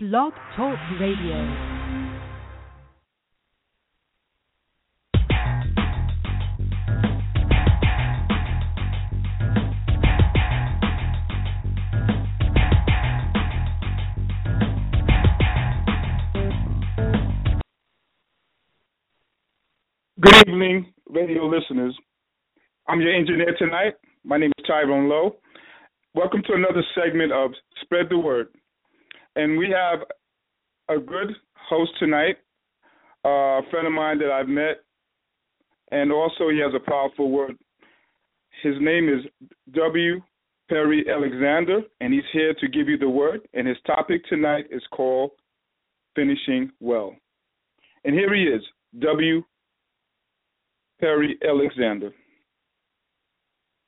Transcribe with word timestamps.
Blog 0.00 0.32
Talk 0.54 0.78
Radio. 1.00 1.34
Good 20.20 20.46
evening, 20.46 20.92
radio 21.10 21.44
listeners. 21.48 21.96
I'm 22.86 23.00
your 23.00 23.12
engineer 23.12 23.56
tonight. 23.58 23.94
My 24.22 24.38
name 24.38 24.52
is 24.56 24.64
Tyrone 24.64 25.08
Lowe. 25.08 25.38
Welcome 26.14 26.44
to 26.46 26.52
another 26.52 26.84
segment 26.94 27.32
of 27.32 27.50
Spread 27.82 28.06
the 28.08 28.18
Word. 28.18 28.46
And 29.36 29.56
we 29.58 29.70
have 29.70 30.00
a 30.88 31.00
good 31.00 31.34
host 31.68 31.92
tonight, 31.98 32.36
a 33.24 33.60
friend 33.70 33.86
of 33.86 33.92
mine 33.92 34.18
that 34.18 34.30
I've 34.30 34.48
met, 34.48 34.82
and 35.90 36.12
also 36.12 36.48
he 36.48 36.58
has 36.58 36.72
a 36.74 36.90
powerful 36.90 37.30
word. 37.30 37.56
His 38.62 38.74
name 38.80 39.08
is 39.08 39.24
W. 39.72 40.20
Perry 40.68 41.06
Alexander, 41.10 41.80
and 42.00 42.12
he's 42.12 42.22
here 42.32 42.54
to 42.60 42.68
give 42.68 42.88
you 42.88 42.98
the 42.98 43.08
word. 43.08 43.40
And 43.54 43.66
his 43.66 43.78
topic 43.86 44.22
tonight 44.28 44.66
is 44.70 44.82
called 44.92 45.30
Finishing 46.14 46.70
Well. 46.80 47.16
And 48.04 48.14
here 48.14 48.34
he 48.34 48.42
is, 48.42 48.62
W. 48.98 49.42
Perry 51.00 51.38
Alexander. 51.48 52.12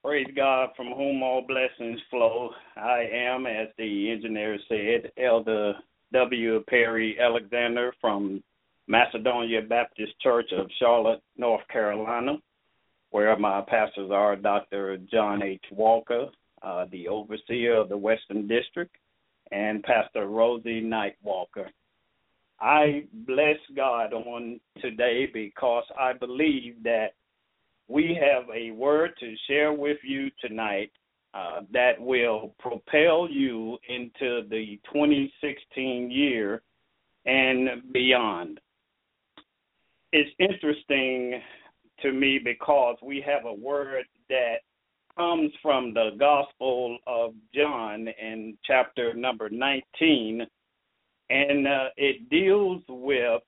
Praise 0.03 0.27
God 0.35 0.71
from 0.77 0.87
whom 0.87 1.23
all 1.23 1.45
blessings 1.47 2.01
flow. 2.09 2.51
I 2.75 3.05
am, 3.13 3.45
as 3.47 3.69
the 3.77 4.11
engineer 4.11 4.59
said, 4.67 5.13
Elder 5.23 5.75
W. 6.15 6.65
Perry 6.69 7.19
Alexander 7.21 7.93
from 8.01 8.43
Macedonia 8.87 9.61
Baptist 9.61 10.19
Church 10.23 10.51
of 10.57 10.71
Charlotte, 10.79 11.21
North 11.37 11.69
Carolina, 11.69 12.39
where 13.11 13.39
my 13.39 13.61
pastors 13.61 14.11
are 14.11 14.37
Dr. 14.37 14.97
John 15.13 15.43
H. 15.43 15.65
Walker, 15.71 16.29
uh, 16.63 16.87
the 16.91 17.07
overseer 17.07 17.77
of 17.77 17.91
the 17.91 17.99
Western 17.99 18.49
District, 18.49 18.97
and 19.53 19.83
Pastor 19.83 20.27
Rosie 20.29 20.81
Knight 20.81 21.17
Walker. 21.23 21.71
I 22.59 23.05
bless 23.27 23.59
God 23.77 24.15
on 24.15 24.61
today 24.81 25.27
because 25.33 25.85
I 25.99 26.15
believe 26.15 26.83
that 26.85 27.09
we 27.91 28.17
have 28.21 28.45
a 28.55 28.71
word 28.71 29.11
to 29.19 29.35
share 29.49 29.73
with 29.73 29.99
you 30.05 30.31
tonight 30.41 30.93
uh, 31.35 31.63
that 31.73 32.01
will 32.01 32.55
propel 32.61 33.29
you 33.29 33.77
into 33.89 34.49
the 34.49 34.79
2016 34.93 36.11
year 36.11 36.63
and 37.27 37.93
beyond. 37.93 38.61
It's 40.13 40.31
interesting 40.39 41.41
to 42.03 42.13
me 42.13 42.41
because 42.43 42.97
we 43.03 43.23
have 43.27 43.45
a 43.45 43.53
word 43.53 44.05
that 44.29 44.59
comes 45.17 45.51
from 45.61 45.93
the 45.93 46.11
Gospel 46.19 46.97
of 47.09 47.33
John 47.53 48.07
in 48.21 48.57
chapter 48.65 49.15
number 49.15 49.51
19, 49.51 50.47
and 51.29 51.67
uh, 51.67 51.89
it 51.97 52.29
deals 52.31 52.83
with 52.89 53.43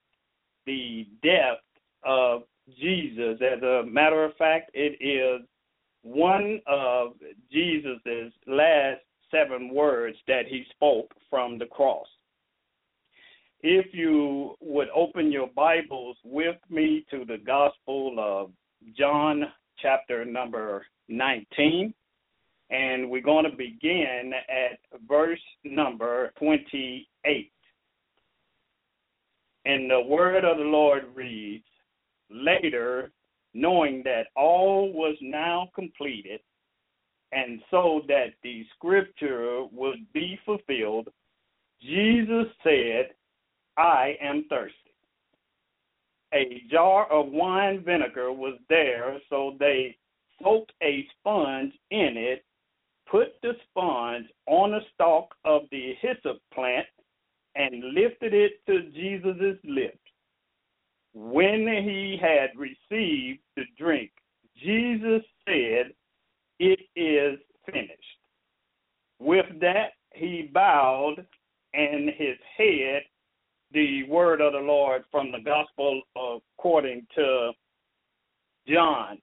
the 0.67 1.07
death 1.23 1.59
of 2.05 2.43
Jesus. 2.79 3.41
As 3.41 3.63
a 3.63 3.85
matter 3.87 4.25
of 4.25 4.37
fact, 4.37 4.71
it 4.75 4.97
is 5.01 5.47
one 6.03 6.61
of 6.67 7.13
Jesus's 7.53 8.33
last 8.47 9.01
seven 9.31 9.73
words 9.73 10.17
that 10.29 10.47
he 10.47 10.65
spoke 10.71 11.13
from 11.31 11.59
the 11.59 11.67
cross. 11.67 12.07
If 13.61 13.87
you 13.95 14.57
would 14.61 14.89
open 14.95 15.31
your 15.31 15.49
Bibles 15.55 16.17
with 16.25 16.57
me 16.69 17.07
to 17.11 17.25
the 17.25 17.39
Gospel 17.39 18.17
of 18.19 18.51
John, 18.97 19.45
chapter 19.79 20.25
number 20.25 20.85
19, 21.09 21.95
and 22.71 23.11
we're 23.11 23.21
going 23.21 23.45
to 23.45 23.57
begin 23.57 24.33
at 24.49 24.79
verse 25.07 25.41
number 25.65 26.33
28. 26.39 27.53
And 29.65 29.91
the 29.91 30.01
word 30.01 30.45
of 30.45 30.59
the 30.59 30.65
Lord 30.65 31.05
reads, 31.15 31.65
later, 32.33 33.11
knowing 33.55 34.03
that 34.05 34.27
all 34.37 34.93
was 34.93 35.17
now 35.21 35.71
completed, 35.75 36.41
and 37.33 37.63
so 37.71 38.03
that 38.09 38.35
the 38.43 38.65
scripture 38.75 39.65
would 39.73 40.07
be 40.13 40.39
fulfilled, 40.45 41.09
Jesus 41.81 42.47
said, 42.63 43.11
I 43.77 44.17
am 44.23 44.45
thirsty. 44.49 44.77
A 46.35 46.63
jar 46.71 47.11
of 47.11 47.33
wine 47.33 47.83
vinegar 47.85 48.33
was 48.33 48.59
there, 48.69 49.19
so 49.29 49.57
they 49.59 49.97
soaked 50.43 50.73
a 50.83 51.07
sponge 51.19 51.73
in 51.91 52.15
it, 52.17 52.45
put 53.11 53.35
the 53.43 53.53
sponge 53.69 54.27
on 54.47 54.75
a 54.75 54.81
stalk 54.95 55.35
of 55.45 55.63
the 55.71 55.93
hyssop 56.01 56.39
plant, 56.55 56.87
and 57.55 57.93
lifted 57.95 58.33
it 58.33 58.65
to 58.67 58.91
Jesus' 58.93 59.59
lips. 59.65 59.99
When 61.15 61.67
he 61.67 62.19
had 62.21 62.51
received 62.57 63.41
the 63.57 63.65
drink, 63.79 64.11
Jesus 64.57 65.23
said, 65.47 65.93
It 66.59 66.81
is 66.97 67.39
finished. 67.67 67.93
With 69.19 69.47
that, 69.61 69.93
he 70.15 70.51
bowed 70.53 71.27
and 71.75 72.11
his 72.11 72.37
head, 72.57 73.03
the 73.73 74.03
word 74.05 74.41
of 74.41 74.53
the 74.53 74.59
Lord 74.59 75.05
from 75.11 75.33
the 75.33 75.41
Gospel 75.41 76.03
according 76.17 77.07
to 77.15 77.53
John. 78.69 79.19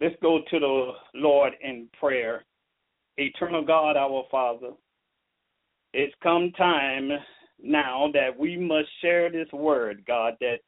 Let's 0.00 0.16
go 0.22 0.40
to 0.50 0.58
the 0.58 0.92
Lord 1.14 1.54
in 1.62 1.88
prayer. 1.98 2.44
Eternal 3.16 3.64
God, 3.64 3.96
our 3.96 4.24
Father, 4.30 4.70
it's 5.92 6.14
come 6.22 6.52
time 6.52 7.10
now 7.62 8.10
that 8.12 8.38
we 8.38 8.56
must 8.56 8.88
share 9.00 9.30
this 9.30 9.50
word, 9.52 10.04
God, 10.06 10.34
that 10.40 10.60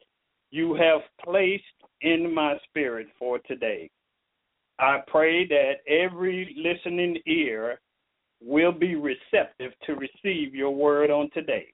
you 0.51 0.75
have 0.75 1.01
placed 1.25 1.65
in 2.01 2.33
my 2.35 2.55
spirit 2.69 3.09
for 3.19 3.39
today. 3.41 3.91
I 4.79 4.99
pray 5.07 5.47
that 5.47 5.75
every 5.87 6.57
listening 6.57 7.19
ear 7.27 7.79
will 8.43 8.73
be 8.73 8.95
receptive 8.95 9.73
to 9.85 9.95
receive 9.95 10.55
your 10.55 10.71
word 10.71 11.11
on 11.11 11.31
today. 11.35 11.67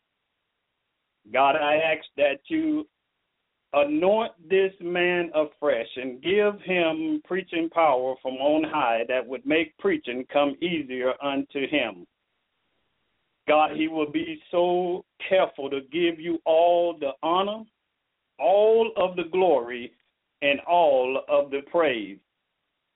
God, 1.32 1.56
I 1.56 1.76
ask 1.76 2.04
that 2.16 2.40
you 2.48 2.86
anoint 3.72 4.32
this 4.48 4.72
man 4.80 5.30
afresh 5.34 5.88
and 5.96 6.22
give 6.22 6.60
him 6.62 7.20
preaching 7.24 7.68
power 7.70 8.14
from 8.22 8.34
on 8.34 8.64
high 8.64 9.04
that 9.08 9.26
would 9.26 9.44
make 9.46 9.76
preaching 9.78 10.24
come 10.32 10.56
easier 10.60 11.12
unto 11.22 11.68
him. 11.68 12.06
God, 13.48 13.72
He 13.76 13.88
will 13.88 14.10
be 14.10 14.40
so 14.50 15.04
careful 15.28 15.70
to 15.70 15.80
give 15.92 16.18
you 16.18 16.38
all 16.44 16.96
the 16.98 17.10
honor, 17.22 17.62
all 18.38 18.92
of 18.96 19.16
the 19.16 19.24
glory, 19.30 19.92
and 20.42 20.60
all 20.60 21.22
of 21.28 21.50
the 21.50 21.60
praise. 21.70 22.18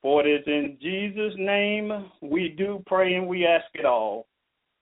For 0.03 0.27
it 0.27 0.31
is 0.31 0.47
in 0.47 0.79
Jesus' 0.81 1.35
name 1.37 2.11
we 2.23 2.49
do 2.57 2.83
pray 2.87 3.15
and 3.15 3.29
we 3.29 3.47
ask 3.47 3.67
it 3.75 3.85
all. 3.85 4.27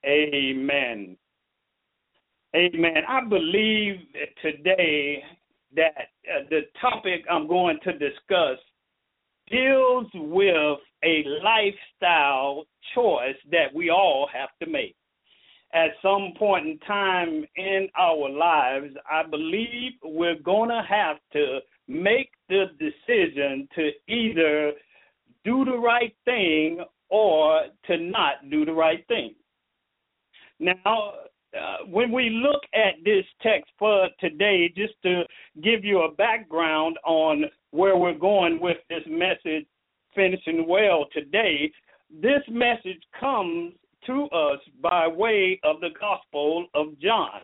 Amen. 0.06 1.16
Amen. 2.54 3.02
I 3.08 3.24
believe 3.28 3.96
today 4.40 5.22
that 5.76 5.92
uh, 6.32 6.44
the 6.48 6.62
topic 6.80 7.24
I'm 7.30 7.46
going 7.46 7.78
to 7.84 7.92
discuss 7.92 8.58
deals 9.50 10.06
with 10.14 10.78
a 11.04 11.24
lifestyle 11.42 12.64
choice 12.94 13.36
that 13.50 13.74
we 13.74 13.90
all 13.90 14.28
have 14.32 14.50
to 14.62 14.70
make 14.70 14.96
at 15.72 15.90
some 16.02 16.32
point 16.38 16.66
in 16.66 16.78
time 16.80 17.44
in 17.56 17.88
our 17.98 18.28
lives, 18.28 18.94
I 19.10 19.22
believe 19.22 19.92
we're 20.02 20.40
going 20.42 20.70
to 20.70 20.82
have 20.88 21.16
to 21.34 21.58
make 21.86 22.30
the 22.48 22.66
decision 22.78 23.68
to 23.74 23.90
either 24.08 24.72
do 25.44 25.64
the 25.64 25.78
right 25.78 26.14
thing 26.24 26.84
or 27.10 27.64
to 27.86 27.98
not 27.98 28.50
do 28.50 28.64
the 28.64 28.72
right 28.72 29.06
thing. 29.08 29.34
Now, 30.60 31.12
uh, 31.58 31.86
when 31.86 32.12
we 32.12 32.30
look 32.30 32.62
at 32.74 33.02
this 33.04 33.24
text 33.42 33.70
for 33.78 34.08
today, 34.20 34.72
just 34.76 34.94
to 35.02 35.22
give 35.62 35.84
you 35.84 36.02
a 36.02 36.12
background 36.12 36.98
on 37.06 37.44
where 37.70 37.96
we're 37.96 38.18
going 38.18 38.60
with 38.60 38.78
this 38.88 39.02
message, 39.06 39.66
finishing 40.14 40.66
well 40.66 41.06
today, 41.12 41.70
this 42.10 42.42
message 42.50 43.02
comes 43.18 43.72
to 44.08 44.24
us 44.30 44.58
by 44.82 45.06
way 45.06 45.60
of 45.62 45.80
the 45.80 45.90
Gospel 46.00 46.66
of 46.74 46.98
John. 46.98 47.42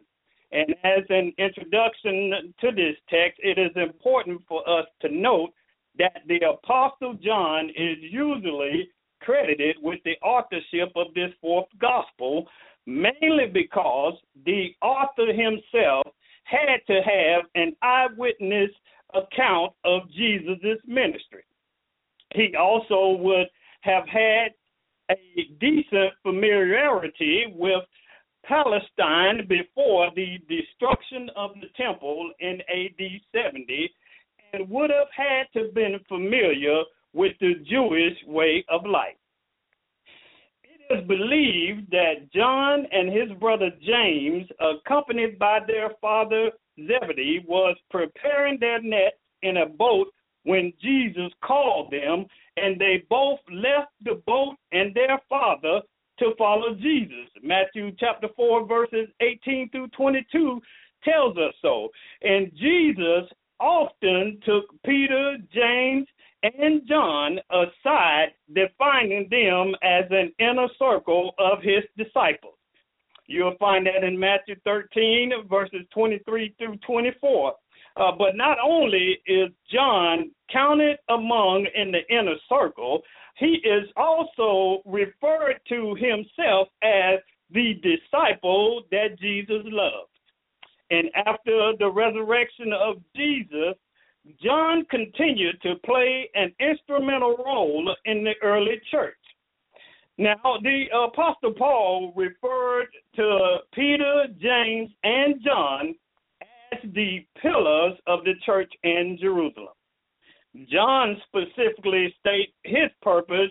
And 0.51 0.75
as 0.83 1.05
an 1.11 1.33
introduction 1.39 2.55
to 2.61 2.71
this 2.73 2.97
text, 3.11 3.39
it 3.43 3.59
is 3.59 3.71
important 3.77 4.41
for 4.49 4.69
us 4.69 4.87
to 5.03 5.09
note 5.09 5.51
that 5.99 6.23
the 6.27 6.41
Apostle 6.49 7.15
John 7.15 7.71
is 7.71 7.99
usually 8.01 8.89
credited 9.21 9.77
with 9.83 10.01
the 10.05 10.17
authorship 10.23 10.93
of 10.97 11.13
this 11.15 11.31
fourth 11.41 11.69
Gospel, 11.81 12.47
mainly 12.87 13.47
because 13.53 14.15
the 14.45 14.69
author 14.83 15.33
himself 15.33 16.07
had 16.45 16.79
to 16.87 17.01
have 17.03 17.45
an 17.55 17.75
eyewitness 17.83 18.71
account 19.13 19.73
of 19.85 20.11
Jesus' 20.13 20.79
ministry. 20.87 21.45
He 22.35 22.55
also 22.57 23.21
would 23.21 23.49
have 23.83 24.07
had 24.09 24.53
a 25.11 25.17
decent 25.61 26.13
familiarity 26.23 27.47
with 27.55 27.83
Palestine 28.45 29.47
before 29.49 30.11
the 30.15 30.39
destruction 30.49 31.31
of 31.37 31.53
the 31.61 31.69
temple 31.77 32.31
in 32.41 32.61
AD 32.69 33.21
70 33.35 33.91
and 34.53 34.69
would 34.69 34.91
have 34.91 35.09
had 35.15 35.45
to 35.53 35.67
have 35.67 35.75
been 35.75 35.99
familiar 36.09 36.83
with 37.13 37.33
the 37.41 37.55
Jewish 37.69 38.17
way 38.27 38.65
of 38.69 38.85
life. 38.87 39.17
It 40.63 40.99
is 40.99 41.09
believed 41.09 41.91
that 41.91 42.31
John 42.35 42.87
and 42.93 43.09
his 43.09 43.37
brother 43.39 43.71
James, 43.85 44.47
accompanied 44.61 45.39
by 45.39 45.61
their 45.67 45.91
father 46.01 46.51
Zebedee, 46.77 47.45
was 47.47 47.77
preparing 47.91 48.59
their 48.61 48.83
nets 48.83 49.17
in 49.43 49.59
a 49.59 49.67
boat 49.67 50.09
when 50.45 50.73
Jesus 50.81 51.33
called 51.43 51.91
them, 51.91 52.27
and 52.57 52.79
they 52.79 53.05
both 53.11 53.41
left 53.51 53.93
the 54.05 54.23
boat 54.27 54.55
and 54.73 54.95
their 54.95 55.21
father 55.29 55.81
to 56.19 56.33
follow 56.39 56.75
Jesus. 56.75 57.29
Matthew 57.43 57.91
chapter 57.99 58.29
4, 58.37 58.67
verses 58.67 59.09
18 59.21 59.71
through 59.71 59.89
22 59.89 60.61
tells 61.03 61.37
us 61.37 61.55
so. 61.61 61.89
And 62.23 62.53
Jesus 62.55 63.29
often 63.59 64.39
took 64.45 64.65
Peter, 64.85 65.37
James, 65.53 66.07
and 66.43 66.87
John 66.87 67.39
aside, 67.51 68.35
defining 68.55 69.29
them 69.31 69.75
as 69.83 70.05
an 70.11 70.33
inner 70.39 70.69
circle 70.79 71.33
of 71.39 71.63
his 71.63 71.83
disciples. 71.97 72.55
You'll 73.27 73.57
find 73.59 73.87
that 73.87 74.05
in 74.05 74.19
Matthew 74.19 74.57
13, 74.65 75.33
verses 75.49 75.81
23 75.95 76.55
through 76.59 76.77
24. 76.87 77.55
Uh, 77.97 78.11
but 78.19 78.35
not 78.35 78.59
only 78.63 79.19
is 79.27 79.51
John 79.73 80.31
counted 80.53 80.99
among 81.09 81.67
in 81.75 81.93
the 81.93 82.07
inner 82.11 82.35
circle, 82.49 83.03
he 83.37 83.61
is 83.65 83.89
also 83.97 84.83
referred 84.85 85.61
to 85.69 85.95
himself 85.95 86.69
as 86.83 87.21
the 87.51 87.75
disciple 87.83 88.83
that 88.91 89.19
Jesus 89.21 89.63
loved. 89.65 90.11
And 90.91 91.09
after 91.27 91.73
the 91.79 91.91
resurrection 91.91 92.73
of 92.73 92.97
Jesus, 93.15 93.75
John 94.43 94.85
continued 94.91 95.61
to 95.63 95.75
play 95.85 96.31
an 96.35 96.53
instrumental 96.59 97.37
role 97.37 97.95
in 98.07 98.25
the 98.25 98.35
early 98.43 98.81
church. 98.91 99.15
Now, 100.17 100.37
the 100.63 100.85
Apostle 100.95 101.53
Paul 101.55 102.13
referred 102.15 102.87
to 103.17 103.57
Peter, 103.73 104.27
James, 104.41 104.91
and 105.03 105.43
John 105.45 105.95
the 106.83 107.27
pillars 107.41 107.95
of 108.07 108.25
the 108.25 108.35
church 108.45 108.73
in 108.83 109.19
Jerusalem. 109.21 109.75
John 110.71 111.17
specifically 111.27 112.15
states 112.21 112.53
his 112.63 112.91
purpose 113.03 113.51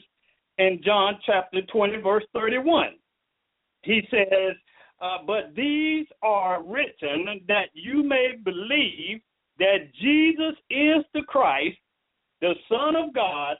in 0.57 0.79
John 0.83 1.15
chapter 1.25 1.61
20, 1.61 1.97
verse 1.97 2.23
31. 2.33 2.91
He 3.83 4.01
says, 4.09 4.55
uh, 5.01 5.17
But 5.27 5.53
these 5.55 6.05
are 6.21 6.63
written 6.63 7.41
that 7.47 7.69
you 7.73 8.03
may 8.03 8.33
believe 8.43 9.19
that 9.59 9.93
Jesus 10.01 10.55
is 10.69 11.03
the 11.13 11.23
Christ, 11.27 11.77
the 12.41 12.53
Son 12.69 12.95
of 12.95 13.13
God, 13.13 13.57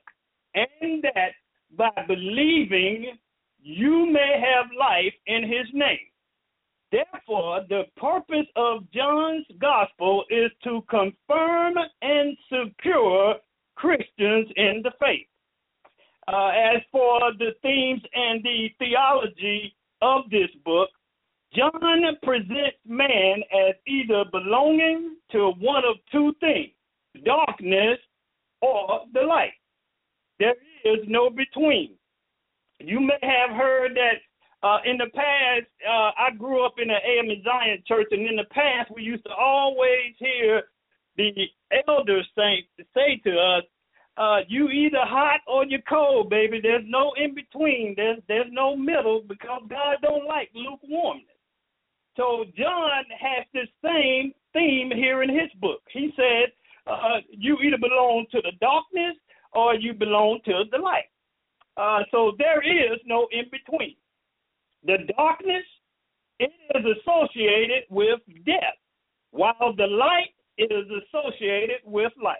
and 0.56 1.04
that 1.04 1.31
by 1.77 1.92
believing 2.07 3.18
you 3.62 4.06
may 4.12 4.42
have 4.42 4.68
life 4.77 5.13
in 5.27 5.44
his 5.44 5.68
name. 5.74 6.12
Therefore, 6.94 7.62
the 7.69 7.86
purpose 7.98 8.45
of 8.56 8.84
John's 8.92 9.48
gospel 9.60 10.25
is 10.30 10.51
to 10.63 10.84
confirm 10.92 11.74
and 12.04 12.38
secure 12.48 13.36
Christians 13.75 14.48
in 14.56 14.81
the 14.84 14.92
faith. 15.00 15.25
Uh, 16.31 16.50
as 16.50 16.84
for 16.92 17.19
the 17.40 17.56
themes 17.63 18.01
and 18.13 18.44
the 18.44 18.69
theology 18.78 19.75
of 20.04 20.30
this 20.30 20.51
book, 20.63 20.90
John 21.56 22.04
presents 22.22 22.78
man 22.86 23.42
as 23.51 23.74
either 23.88 24.25
belonging 24.31 25.16
to 25.31 25.51
one 25.60 25.84
of 25.86 25.95
two 26.12 26.36
things 26.40 26.74
darkness 27.25 27.98
or 28.62 29.01
the 29.13 29.22
light. 29.22 29.54
There 30.38 30.56
is 30.86 31.00
no 31.07 31.31
between. 31.31 31.95
You 32.80 33.00
may 33.00 33.18
have 33.24 33.56
heard 33.57 33.95
that 33.95 34.22
uh, 34.63 34.77
in 34.86 34.98
the 34.98 35.10
past, 35.13 35.68
uh, 35.86 36.12
I 36.18 36.31
grew 36.38 36.65
up 36.65 36.75
in 36.81 36.89
an 36.89 37.00
AME 37.06 37.44
Zion 37.44 37.83
church, 37.86 38.07
and 38.12 38.25
in 38.27 38.38
the 38.38 38.45
past, 38.51 38.89
we 38.95 39.04
used 39.04 39.25
to 39.25 39.33
always 39.33 40.15
hear 40.18 40.63
the 41.18 41.31
elders 41.88 42.27
say, 42.36 42.65
say 42.94 43.21
to 43.25 43.38
us, 43.38 43.63
uh, 44.15 44.39
"You 44.48 44.69
either 44.69 45.01
hot 45.01 45.42
or 45.48 45.65
you 45.65 45.80
cold, 45.88 46.30
baby. 46.30 46.62
There's 46.62 46.86
no 46.88 47.12
in 47.18 47.36
between. 47.36 47.94
There's 47.98 48.19
there's 48.27 48.51
no 48.51 48.75
middle 48.75 49.21
because 49.27 49.63
God 49.69 49.98
don't 50.01 50.25
like 50.25 50.50
lukewarmness." 50.56 51.27
So 52.16 52.45
John 52.57 53.04
has 53.19 53.45
this 53.54 53.68
same 53.83 54.33
theme 54.54 54.92
here 54.92 55.24
in 55.24 55.30
his 55.30 55.51
book. 55.59 55.81
He 55.92 56.13
said, 56.16 56.54
uh, 56.88 57.19
"You 57.31 57.57
either 57.59 57.77
belong 57.77 58.27
to 58.31 58.42
the 58.42 58.54
darkness 58.62 59.18
or 59.51 59.75
you 59.75 59.94
belong 59.94 60.39
to 60.45 60.63
the 60.71 60.77
light." 60.77 61.09
Uh, 61.75 62.04
so 62.12 62.31
there 62.38 62.62
is 62.62 63.00
no 63.06 63.27
in 63.31 63.45
between. 63.51 63.95
The 64.85 64.97
darkness 65.18 65.63
is 66.39 66.50
associated 66.75 67.83
with 67.89 68.19
death, 68.45 68.77
while 69.31 69.74
the 69.77 69.88
light 69.88 70.33
is 70.57 70.85
associated 71.07 71.80
with 71.85 72.12
life. 72.21 72.38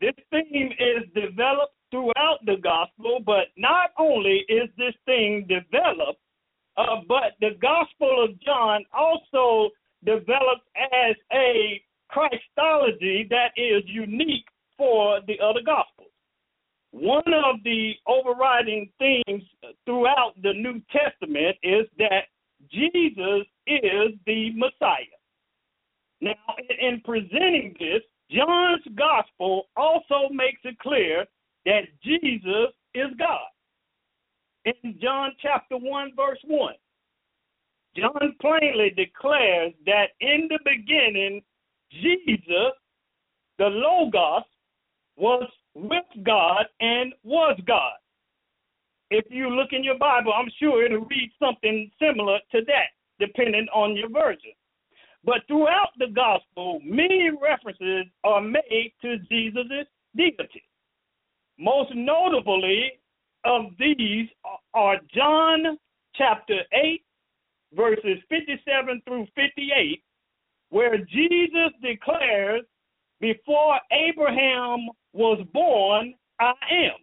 This 0.00 0.14
theme 0.30 0.70
is 0.78 1.04
developed 1.14 1.74
throughout 1.90 2.38
the 2.44 2.56
gospel, 2.62 3.20
but 3.24 3.48
not 3.56 3.90
only 3.98 4.44
is 4.48 4.68
this 4.76 4.94
thing 5.06 5.46
developed, 5.48 6.20
uh, 6.76 7.00
but 7.08 7.34
the 7.40 7.56
gospel 7.60 8.24
of 8.24 8.40
John 8.40 8.84
also 8.92 9.70
developed 10.04 10.68
as 10.76 11.16
a 11.32 11.80
Christology 12.08 13.26
that 13.30 13.52
is 13.56 13.82
unique 13.86 14.46
for 14.76 15.20
the 15.26 15.38
other 15.40 15.60
gospels. 15.64 15.93
One 16.94 17.24
of 17.26 17.56
the 17.64 17.94
overriding 18.06 18.88
themes 19.00 19.42
throughout 19.84 20.34
the 20.40 20.52
New 20.52 20.80
Testament 20.92 21.56
is 21.64 21.86
that 21.98 22.26
Jesus 22.70 23.44
is 23.66 24.14
the 24.26 24.52
Messiah. 24.54 25.18
Now, 26.20 26.34
in 26.80 27.02
presenting 27.04 27.74
this, 27.80 28.00
John's 28.30 28.84
gospel 28.94 29.64
also 29.76 30.28
makes 30.30 30.60
it 30.62 30.78
clear 30.78 31.24
that 31.66 31.80
Jesus 32.04 32.72
is 32.94 33.08
God. 33.18 33.40
In 34.64 34.96
John 35.02 35.32
chapter 35.42 35.76
1, 35.76 36.12
verse 36.14 36.38
1, 36.44 36.74
John 37.96 38.36
plainly 38.40 38.90
declares 38.90 39.72
that 39.84 40.10
in 40.20 40.48
the 40.48 40.60
beginning, 40.64 41.42
Jesus, 41.90 42.72
the 43.58 43.66
Logos, 43.66 44.44
was 45.16 45.48
with 45.74 46.04
God 46.22 46.66
and 46.80 47.12
was 47.22 47.58
God. 47.66 47.92
If 49.10 49.24
you 49.28 49.50
look 49.50 49.72
in 49.72 49.84
your 49.84 49.98
Bible, 49.98 50.32
I'm 50.34 50.50
sure 50.58 50.84
it'll 50.84 51.06
read 51.06 51.30
something 51.38 51.90
similar 52.00 52.38
to 52.52 52.60
that, 52.66 52.88
depending 53.20 53.66
on 53.72 53.96
your 53.96 54.08
version. 54.08 54.52
But 55.24 55.46
throughout 55.46 55.90
the 55.98 56.08
gospel, 56.08 56.80
many 56.84 57.30
references 57.40 58.06
are 58.24 58.40
made 58.40 58.92
to 59.02 59.18
Jesus' 59.30 59.86
deity. 60.16 60.62
Most 61.58 61.92
notably 61.94 62.92
of 63.44 63.66
these 63.78 64.28
are 64.74 64.96
John 65.14 65.78
chapter 66.14 66.60
8, 66.72 67.02
verses 67.74 68.18
57 68.28 69.02
through 69.06 69.26
58, 69.34 70.02
where 70.70 70.98
Jesus 70.98 71.72
declares, 71.82 72.62
Before 73.24 73.80
Abraham 73.90 74.86
was 75.14 75.42
born, 75.54 76.12
I 76.40 76.52
am. 76.70 77.00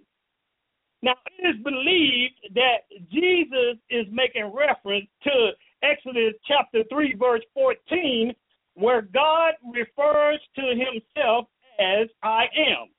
Now, 1.01 1.15
it 1.25 1.47
is 1.47 1.63
believed 1.63 2.35
that 2.53 2.81
Jesus 3.11 3.81
is 3.89 4.05
making 4.11 4.53
reference 4.53 5.07
to 5.23 5.49
Exodus 5.81 6.33
chapter 6.47 6.83
3, 6.91 7.15
verse 7.15 7.41
14, 7.55 8.35
where 8.75 9.01
God 9.01 9.55
refers 9.73 10.39
to 10.57 10.61
himself 10.61 11.47
as 11.79 12.07
I 12.21 12.43
am, 12.55 12.89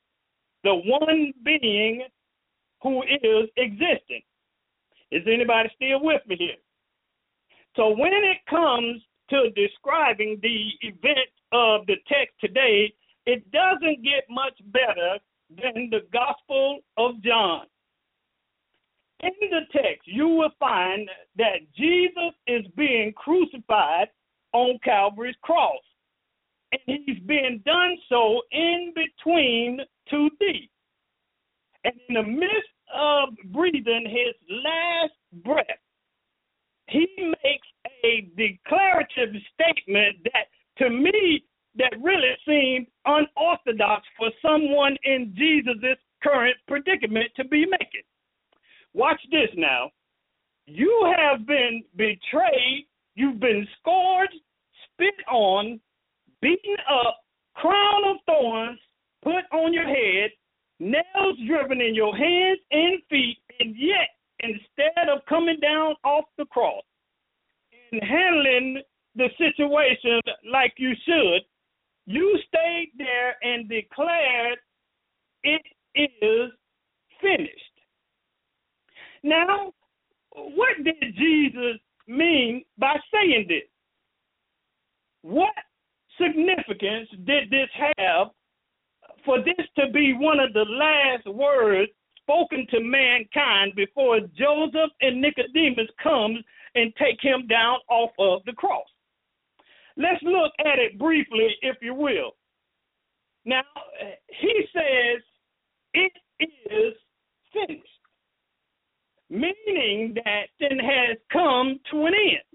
the 0.65 0.75
one 0.85 1.33
being 1.45 2.03
who 2.83 3.05
is 3.05 3.49
existing. 3.57 4.23
Is 5.13 5.23
anybody 5.33 5.71
still 5.77 6.03
with 6.03 6.23
me 6.27 6.35
here? 6.41 6.57
So, 7.77 7.91
when 7.91 8.13
it 8.13 8.39
comes 8.51 9.01
to 9.31 9.51
describing 9.51 10.41
the 10.43 10.71
event 10.81 11.31
of 11.53 11.87
the 11.87 11.99
text 12.09 12.35
today, 12.41 12.93
it 13.27 13.51
doesn't 13.53 14.03
get 14.03 14.25
much 14.29 14.59
better 14.67 15.19
than 15.51 15.91
the 15.91 16.01
Gospel 16.13 16.81
of 16.97 17.23
John. 17.23 17.67
in 19.23 19.33
the 19.51 19.61
text, 19.73 20.03
you 20.07 20.29
will 20.29 20.51
find 20.59 21.09
that 21.37 21.61
Jesus 21.77 22.35
is 22.47 22.67
being 22.77 23.13
crucified 23.13 24.09
on 24.53 24.79
Calvary's 24.83 25.37
cross. 25.43 25.81
And 26.73 27.03
he's 27.07 27.21
being 27.27 27.63
done 27.67 27.97
so 28.09 28.43
in 28.51 28.95
between 28.95 29.81
two 30.09 30.31
thieves. 30.39 30.69
And 31.85 31.95
in 32.09 32.15
the 32.15 32.23
midst 32.23 32.69
of 32.95 33.29
breathing 33.53 34.07
his 34.07 34.35
last 34.65 35.45
breath, 35.45 35.67
he 36.89 37.07
makes 37.19 37.69
a 38.05 38.29
declarative 38.37 39.35
statement 39.55 40.17
that 40.33 40.47
to 40.79 40.91
me 40.91 41.45
that 41.77 41.93
really 42.03 42.35
seemed 42.47 42.87
unorthodox 43.07 44.07
for 44.19 44.31
someone 44.43 44.97
in 45.05 45.35
Jesus' 45.37 45.99
current 46.23 46.57
predicament 46.69 47.31
to 47.37 47.45
be 47.45 47.65
making. 47.67 48.03
Watch 48.95 49.21
this 49.31 49.49
now. 49.57 49.91
You 50.67 51.15
have 51.17 51.47
been 51.47 51.83
betrayed, 51.97 52.87
you've 53.15 53.41
been 53.41 53.67
scourged, 53.79 54.35
spit 54.93 55.15
on, 55.31 55.81
beaten 56.41 56.77
up, 56.89 57.19
crown 57.55 58.05
of 58.07 58.17
thorns 58.27 58.79
put 59.23 59.45
on 59.53 59.73
your 59.73 59.87
head, 59.87 60.31
nails 60.79 61.39
driven 61.47 61.81
in 61.81 61.95
your 61.95 62.17
hands 62.17 62.59
and 62.71 63.01
feet, 63.09 63.39
and 63.61 63.75
yet, 63.77 64.09
instead 64.41 65.09
of 65.09 65.25
coming 65.29 65.59
down 65.61 65.95
off 66.05 66.25
the 66.37 66.45
cross 66.47 66.83
and 67.93 68.03
handling 68.03 68.83
the 69.15 69.29
situation 69.39 70.21
like 70.51 70.75
you 70.77 70.93
should, 71.05 71.43
you 72.07 72.39
stayed 72.49 72.93
there 72.97 73.37
and 73.43 73.69
declared 73.69 74.59
it 75.45 75.63
is 75.95 76.51
finished. 77.21 77.53
Now, 79.23 79.73
what 80.31 80.77
did 80.83 81.15
Jesus 81.17 81.79
mean 82.09 82.65
by 82.79 82.97
saying 83.13 83.47
this? 83.49 83.63
What 85.23 85.55
significance 86.21 87.09
did 87.25 87.51
this 87.51 87.69
have 87.99 88.29
for 89.25 89.39
this 89.39 89.67
to 89.79 89.91
be 89.93 90.13
one 90.13 90.41
of 90.41 90.53
the 90.53 90.65
last 90.69 91.27
words 91.27 91.91
spoken 92.17 92.67
to 92.71 92.81
mankind 92.81 93.75
before 93.77 94.21
Joseph 94.37 94.91
and 95.01 95.21
Nicodemus 95.21 95.89
comes 96.03 96.39
and 96.75 96.93
take 96.97 97.21
him 97.21 97.47
down 97.47 97.79
off 97.89 98.11
of 98.19 98.43
the 98.47 98.53
cross? 98.53 98.87
Let's 99.97 100.23
look 100.23 100.53
at 100.61 100.79
it 100.79 100.99
briefly, 100.99 101.49
if 101.63 101.77
you 101.83 101.95
will. 101.95 102.33
Now, 103.45 103.63
he 104.29 104.65
says, 104.73 105.23
it 105.95 106.13
is 106.41 106.95
finished, 107.53 107.83
meaning 109.29 110.15
that 110.25 110.47
it 110.61 110.81
has 110.81 111.19
come 111.33 111.79
to 111.91 112.07
an 112.07 112.15
end. 112.15 112.53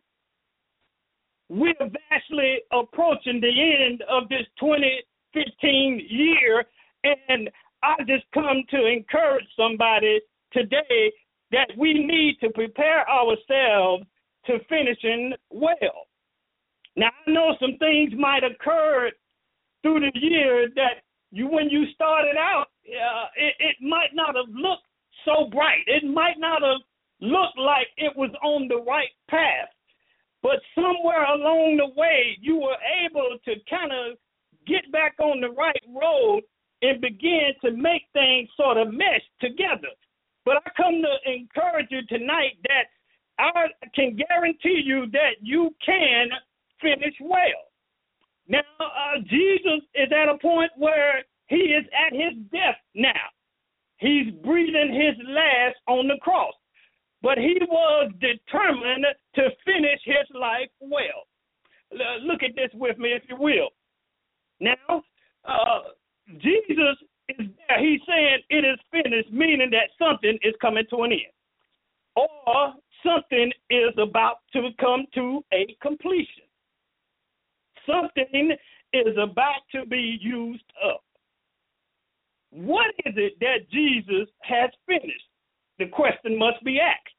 We're 1.50 1.74
vastly 1.80 2.60
approaching 2.72 3.40
the 3.40 3.86
end 3.90 4.02
of 4.10 4.28
this 4.30 4.46
2015 4.60 6.08
year, 6.10 6.66
and 7.04 7.50
I 7.84 7.96
just 8.08 8.26
come 8.34 8.64
to 8.72 8.86
encourage 8.86 9.46
somebody 9.56 10.20
today 10.52 11.12
that 11.52 11.68
we 11.78 11.94
need 11.94 12.38
to 12.42 12.50
prepare 12.50 13.10
ourselves 13.10 14.04
to 14.46 14.60
finishing 14.68 15.34
well. 15.50 16.08
Now 16.98 17.10
I 17.28 17.32
know 17.32 17.56
some 17.62 17.78
things 17.78 18.12
might 18.18 18.44
occur 18.44 19.12
through 19.84 20.00
the 20.02 20.12
year 20.20 20.68
that 20.76 21.06
you 21.32 21.48
when 21.48 21.70
you 21.70 21.86
started 21.94 22.36
out, 22.38 22.68
uh, 22.88 23.28
it, 23.36 23.54
it 23.60 23.76
might 23.82 24.14
not 24.14 24.36
have 24.36 24.50
looked 24.50 24.88
so 25.24 25.48
bright. 25.52 25.84
It 25.86 26.04
might 26.04 26.40
not 26.40 26.64
have 26.64 26.82
looked 27.22 27.58
like 27.58 27.88
it 27.98 28.16
was 28.18 28.32
on 28.44 28.68
the 28.68 28.82
right 28.82 29.14
path. 29.30 29.70
But 30.42 30.60
somewhere 30.76 31.26
along 31.26 31.78
the 31.78 32.00
way, 32.00 32.38
you 32.42 32.58
were 32.58 32.78
able 33.06 33.38
to 33.46 33.54
kind 33.70 33.92
of 33.92 34.18
get 34.66 34.92
back 34.92 35.16
on 35.20 35.42
the 35.42 35.50
right 35.50 35.84
road 35.90 36.42
and 36.82 37.02
begin 37.02 37.52
to 37.62 37.72
make 37.72 38.04
things 38.14 38.50
sort 38.56 38.78
of 38.78 38.94
mesh 38.94 39.26
together. 39.42 39.90
But 40.46 40.58
I 40.58 40.70
come 40.78 41.02
to 41.02 41.32
encourage 41.32 41.88
you 41.90 42.02
tonight 42.08 42.58
that 42.64 42.86
I 43.40 43.68
can 43.94 44.16
guarantee 44.16 44.82
you 44.86 45.08
that 45.12 45.42
you 45.42 45.76
can 45.86 46.30
finish 46.82 47.16
well. 47.22 47.64
Now, 48.48 48.62
uh, 48.80 49.20
Jesus 49.26 49.82
is 49.96 50.10
at 50.12 50.30
a 50.30 50.38
point 50.38 50.72
where 50.78 51.24
he 51.48 51.56
is 51.56 51.86
at 51.94 52.14
his 52.14 52.34
death 52.52 52.78
now. 52.96 53.12
He's 53.98 54.32
breathing 54.44 54.94
his 54.94 55.16
last 55.28 55.76
on 55.88 56.08
the 56.08 56.18
cross. 56.22 56.54
But 57.22 57.38
he 57.38 57.58
was 57.68 58.12
determined 58.22 59.06
to 59.36 59.50
finish 59.66 60.00
his 60.06 60.28
life 60.40 60.70
well. 60.80 61.26
Look 62.22 62.44
at 62.44 62.56
this 62.56 62.70
with 62.74 62.98
me, 63.00 63.10
if 63.10 63.24
you 63.28 63.36
will. 63.38 63.70
Now, 64.60 65.04
uh, 65.46 65.80
Jesus 66.38 66.98
is 67.30 67.48
there. 67.68 67.80
He's 67.80 68.02
saying 68.08 68.40
it 68.50 68.66
is 68.66 68.80
finished, 68.92 69.32
meaning 69.32 69.72
that 69.72 69.90
something 69.98 70.38
is 70.44 70.54
coming 70.62 70.86
to 70.92 71.04
an 71.04 71.12
end. 71.12 71.22
Or 72.16 72.74
something 73.04 73.52
is 73.70 73.94
about 73.98 74.38
to 74.54 74.70
come 74.80 75.06
to 75.16 75.44
a 75.54 75.76
completion. 75.82 76.47
Something 77.88 78.56
is 78.94 79.18
about 79.18 79.62
to 79.74 79.86
be 79.86 80.20
used 80.22 80.72
up. 80.86 81.04
What 82.52 82.94
is 83.06 83.14
it 83.18 83.40
that 83.40 83.70
Jesus 83.72 84.30
has 84.44 84.70
finished? 84.86 85.30
The 85.80 85.88
question 85.88 86.38
must 86.38 86.64
be 86.64 86.80
asked. 86.80 87.14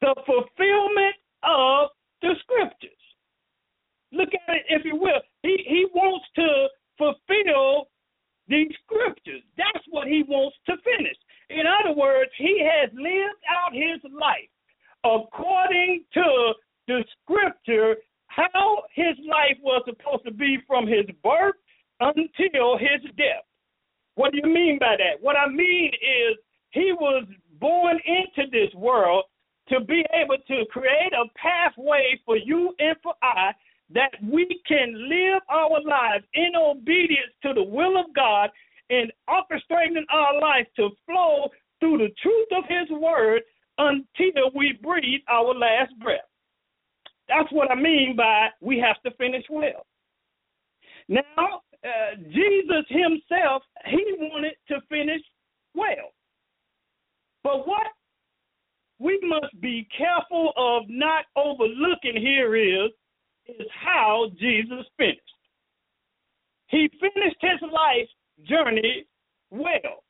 The 0.00 0.14
fulfillment 0.26 1.16
of 1.42 1.90
the 2.22 2.34
scriptures. 2.40 2.90
Look 4.12 4.28
at 4.34 4.54
it, 4.54 4.62
if 4.68 4.84
you 4.84 4.96
will. 4.96 5.20
He, 5.42 5.64
he 5.66 5.86
wants 5.94 6.26
to 6.36 6.68
fulfill 6.98 7.88
the 8.48 8.64
scriptures. 8.84 9.42
That's 9.56 9.84
what 9.90 10.06
he 10.06 10.22
wants 10.26 10.56
to 10.66 10.74
finish. 10.84 11.16
In 11.50 11.64
other 11.66 11.94
words, 11.94 12.30
he 12.38 12.60
has 12.62 12.90
lived 12.94 13.42
out 13.48 13.72
his 13.72 14.00
life 14.12 14.48
according 15.04 16.04
to 16.14 16.52
the 16.88 17.04
scripture 17.22 17.96
how 18.28 18.82
his 18.94 19.16
life 19.28 19.58
was 19.62 19.73
supposed 19.84 20.24
to 20.24 20.32
be 20.32 20.58
from 20.66 20.86
his 20.86 21.06
birth 21.22 21.56
until 22.00 22.78
his 22.78 23.02
death. 23.16 23.44
What 24.16 24.32
do 24.32 24.38
you 24.42 24.52
mean 24.52 24.78
by 24.78 24.96
that? 24.98 25.22
What 25.22 25.36
I 25.36 25.48
mean 25.48 25.90
is 25.94 26.36
he 26.70 26.92
was 26.92 27.24
born 27.60 27.98
into 28.06 28.50
this 28.50 28.72
world 28.74 29.24
to 29.68 29.80
be 29.80 30.04
able 30.12 30.36
to 30.48 30.64
create 30.70 31.12
a 31.12 31.24
pathway 31.38 32.20
for 32.24 32.36
you 32.36 32.74
and 32.78 32.96
for 33.02 33.14
I 33.22 33.52
that 33.90 34.10
we 34.22 34.60
can 34.66 35.08
live 35.08 35.42
our 35.48 35.80
lives 35.82 36.24
in 36.34 36.52
obedience 36.56 37.32
to 37.42 37.52
the 37.54 37.62
will 37.62 37.98
of 37.98 38.14
God 38.14 38.50
and 38.90 39.12
orchestrating 39.28 40.04
our 40.10 40.40
life 40.40 40.66
to 40.76 40.90
flow 41.06 41.48
through 41.80 41.98
the 41.98 42.14
truth 42.22 42.48
of 42.56 42.64
His 42.68 42.90
word 42.98 43.42
until 43.78 44.50
we 44.54 44.78
breathe 44.82 45.20
our 45.28 45.54
last 45.54 45.98
breath. 46.00 46.20
That's 47.28 47.50
what 47.52 47.70
I 47.70 47.74
mean 47.74 48.14
by 48.16 48.48
we 48.60 48.78
have 48.78 49.00
to 49.02 49.16
finish 49.16 49.44
well. 49.48 49.86
Now, 51.08 51.62
uh, 51.84 52.16
Jesus 52.30 52.84
himself, 52.88 53.62
he 53.86 54.04
wanted 54.18 54.54
to 54.68 54.80
finish 54.88 55.22
well. 55.74 56.12
But 57.42 57.66
what 57.66 57.86
we 58.98 59.20
must 59.22 59.60
be 59.60 59.86
careful 59.96 60.52
of 60.56 60.84
not 60.88 61.24
overlooking 61.36 62.16
here 62.16 62.56
is, 62.56 62.90
is 63.46 63.66
how 63.84 64.30
Jesus 64.38 64.86
finished. 64.96 65.20
He 66.68 66.90
finished 67.00 67.36
his 67.40 67.60
life 67.70 68.08
journey 68.48 69.04
well. 69.50 70.04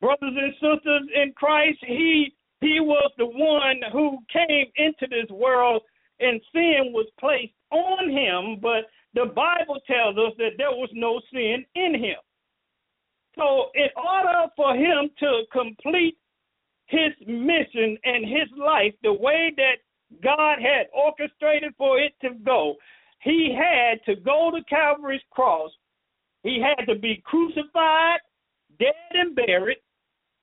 Brothers 0.00 0.34
and 0.36 0.52
sisters 0.54 1.08
in 1.14 1.32
Christ, 1.36 1.78
he 1.86 2.34
he 2.60 2.78
was 2.78 3.10
the 3.18 3.26
one 3.26 3.80
who 3.92 4.18
came 4.32 4.66
into 4.76 5.06
this 5.08 5.28
world 5.30 5.82
and 6.22 6.40
sin 6.52 6.92
was 6.92 7.06
placed 7.18 7.52
on 7.70 8.10
him, 8.10 8.60
but 8.60 8.86
the 9.14 9.32
Bible 9.34 9.80
tells 9.86 10.16
us 10.16 10.32
that 10.38 10.56
there 10.56 10.70
was 10.70 10.90
no 10.92 11.20
sin 11.32 11.64
in 11.74 11.94
him. 11.94 12.16
So, 13.36 13.70
in 13.74 13.88
order 13.96 14.50
for 14.56 14.74
him 14.74 15.10
to 15.20 15.42
complete 15.52 16.16
his 16.86 17.12
mission 17.26 17.96
and 18.04 18.24
his 18.24 18.48
life 18.58 18.92
the 19.02 19.12
way 19.12 19.52
that 19.56 19.76
God 20.22 20.58
had 20.60 20.88
orchestrated 20.94 21.72
for 21.78 21.98
it 21.98 22.12
to 22.22 22.30
go, 22.44 22.76
he 23.20 23.56
had 23.56 24.04
to 24.04 24.20
go 24.20 24.50
to 24.50 24.62
Calvary's 24.64 25.22
cross. 25.30 25.70
He 26.42 26.60
had 26.60 26.84
to 26.92 26.98
be 26.98 27.22
crucified, 27.24 28.18
dead, 28.78 28.94
and 29.12 29.34
buried, 29.34 29.78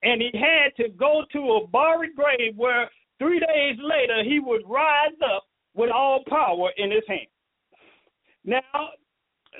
and 0.02 0.22
he 0.22 0.32
had 0.34 0.76
to 0.78 0.90
go 0.90 1.24
to 1.34 1.40
a 1.40 1.68
buried 1.68 2.16
grave 2.16 2.56
where 2.56 2.90
three 3.20 3.40
days 3.40 3.78
later 3.80 4.24
he 4.24 4.40
would 4.40 4.62
rise 4.66 5.18
up 5.36 5.44
with 5.80 5.92
all 5.92 6.22
power 6.28 6.72
in 6.76 6.92
his 6.92 7.04
hand. 7.08 7.32
Now, 8.44 8.60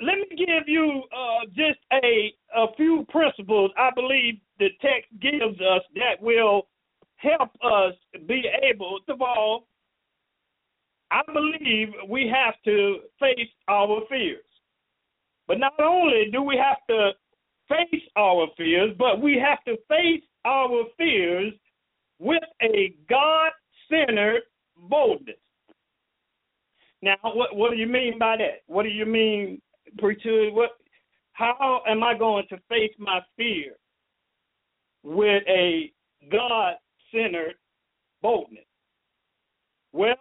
let 0.02 0.16
me 0.18 0.26
give 0.36 0.68
you 0.68 1.02
uh, 1.12 1.46
just 1.46 1.80
a 1.92 2.32
a 2.54 2.66
few 2.76 3.06
principles 3.08 3.70
I 3.78 3.90
believe 3.94 4.34
the 4.58 4.68
text 4.82 5.08
gives 5.20 5.58
us 5.60 5.82
that 5.94 6.20
will 6.20 6.68
help 7.16 7.50
us 7.62 7.94
be 8.26 8.44
able, 8.62 8.98
to 9.06 9.14
all, 9.24 9.66
I 11.10 11.22
believe 11.32 11.88
we 12.08 12.30
have 12.32 12.54
to 12.64 12.98
face 13.18 13.48
our 13.68 14.00
fears. 14.08 14.44
But 15.48 15.58
not 15.58 15.78
only 15.80 16.28
do 16.30 16.42
we 16.42 16.56
have 16.56 16.78
to 16.88 17.12
face 17.68 18.02
our 18.16 18.46
fears, 18.56 18.90
but 18.98 19.22
we 19.22 19.38
have 19.38 19.62
to 19.64 19.76
face 19.88 20.24
our 20.44 20.84
fears 20.98 21.52
with 22.18 22.42
a 22.62 22.94
God 23.08 23.52
centered 23.88 24.42
boldness. 24.88 25.36
Now, 27.02 27.16
what 27.22 27.56
what 27.56 27.70
do 27.70 27.76
you 27.76 27.86
mean 27.86 28.18
by 28.18 28.36
that? 28.36 28.62
What 28.66 28.82
do 28.82 28.90
you 28.90 29.06
mean, 29.06 29.60
preacher? 29.98 30.50
What? 30.50 30.70
How 31.32 31.82
am 31.88 32.02
I 32.02 32.16
going 32.18 32.44
to 32.50 32.58
face 32.68 32.92
my 32.98 33.20
fear 33.36 33.72
with 35.02 35.42
a 35.48 35.90
God 36.30 36.74
centered 37.10 37.54
boldness? 38.20 38.64
Well, 39.92 40.16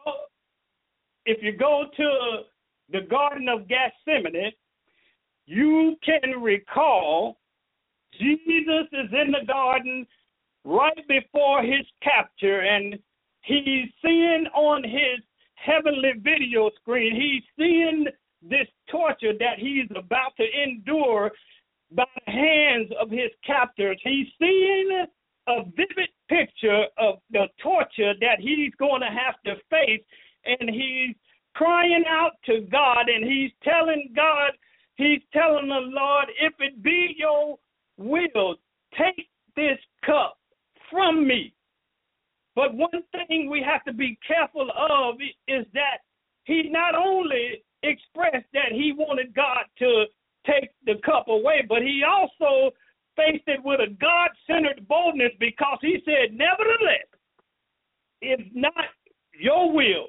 if 1.26 1.44
you 1.44 1.52
go 1.58 1.86
to 1.98 2.10
the 2.92 3.02
Garden 3.10 3.50
of 3.50 3.68
Gethsemane, 3.68 4.54
you 5.46 5.98
can 6.04 6.42
recall 6.42 7.38
Jesus 8.20 8.88
is 8.92 9.10
in 9.12 9.32
the 9.32 9.46
garden 9.46 10.08
right 10.64 11.08
before 11.08 11.62
his 11.64 11.86
capture, 12.02 12.62
and 12.62 12.98
he's 13.42 13.90
seeing 14.02 14.46
on 14.56 14.84
his 14.84 15.24
heavenly 15.64 16.14
video 16.18 16.70
screen, 16.82 17.16
he's 17.16 17.44
seeing 17.58 18.06
this 18.42 18.68
torture 18.90 19.34
that 19.40 19.58
he's 19.58 19.90
about 19.96 20.36
to 20.38 20.46
endure 20.64 21.32
by 21.92 22.06
the 22.26 22.32
hands 22.32 22.90
of 23.00 23.10
his 23.10 23.32
captors. 23.46 24.00
He's 24.04 24.28
seeing 24.40 25.06
a 25.48 25.64
vivid 25.64 26.10
picture 26.30 26.86
of 26.98 27.16
the 27.32 27.48
torture 27.62 28.14
that 28.22 28.40
he's 28.40 28.74
going 28.80 29.02
to 29.02 29.08
have 29.08 29.36
to 29.46 29.56
face, 29.70 30.04
and 30.46 30.70
he's 30.70 31.16
crying 31.56 32.04
out 32.08 32.34
to 32.46 32.62
God, 32.72 33.10
and 33.10 33.26
he's 33.26 33.52
telling 33.64 34.14
God, 34.16 34.52
he's 34.96 35.22
telling 35.34 35.68
the 35.68 35.82
Lord, 35.82 36.28
if 36.40 36.54
it 36.60 36.82
be 36.82 37.16
your 37.18 37.58
will, 37.98 38.56
take 38.98 39.28
this 39.56 39.80
cup 40.06 40.38
from 40.90 41.28
me. 41.28 41.54
But 42.56 42.74
one 42.74 43.04
thing 43.12 43.50
we 43.50 43.64
have 43.64 43.84
to 43.86 43.94
be 43.94 44.18
careful 44.28 44.70
of 44.72 45.16
is 45.48 45.66
that 45.74 46.00
he 46.44 46.70
not 46.70 46.96
only 46.96 47.64
expressed 47.84 48.48
that 48.54 48.72
he 48.72 48.94
wanted 48.96 49.34
God 49.34 49.66
to 49.80 50.06
take 50.46 50.70
the 50.86 50.96
cup 51.06 51.28
away, 51.28 51.66
but 51.68 51.82
he 51.82 52.04
also 52.08 52.72
faced 53.16 53.48
it 53.48 53.64
with 53.64 53.80
a 53.80 53.94
God 54.00 54.30
centered 54.48 54.88
boldness 54.88 55.32
because 55.40 55.78
he 55.82 55.98
said, 56.06 56.34
Nevertheless, 56.34 57.08
if 58.22 58.40
not 58.54 58.74
your 59.40 59.72
will, 59.72 60.08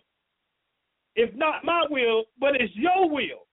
if 1.16 1.34
not 1.34 1.64
my 1.64 1.84
will, 1.90 2.24
but 2.38 2.54
it's 2.56 2.74
your 2.74 3.08
will. 3.08 3.46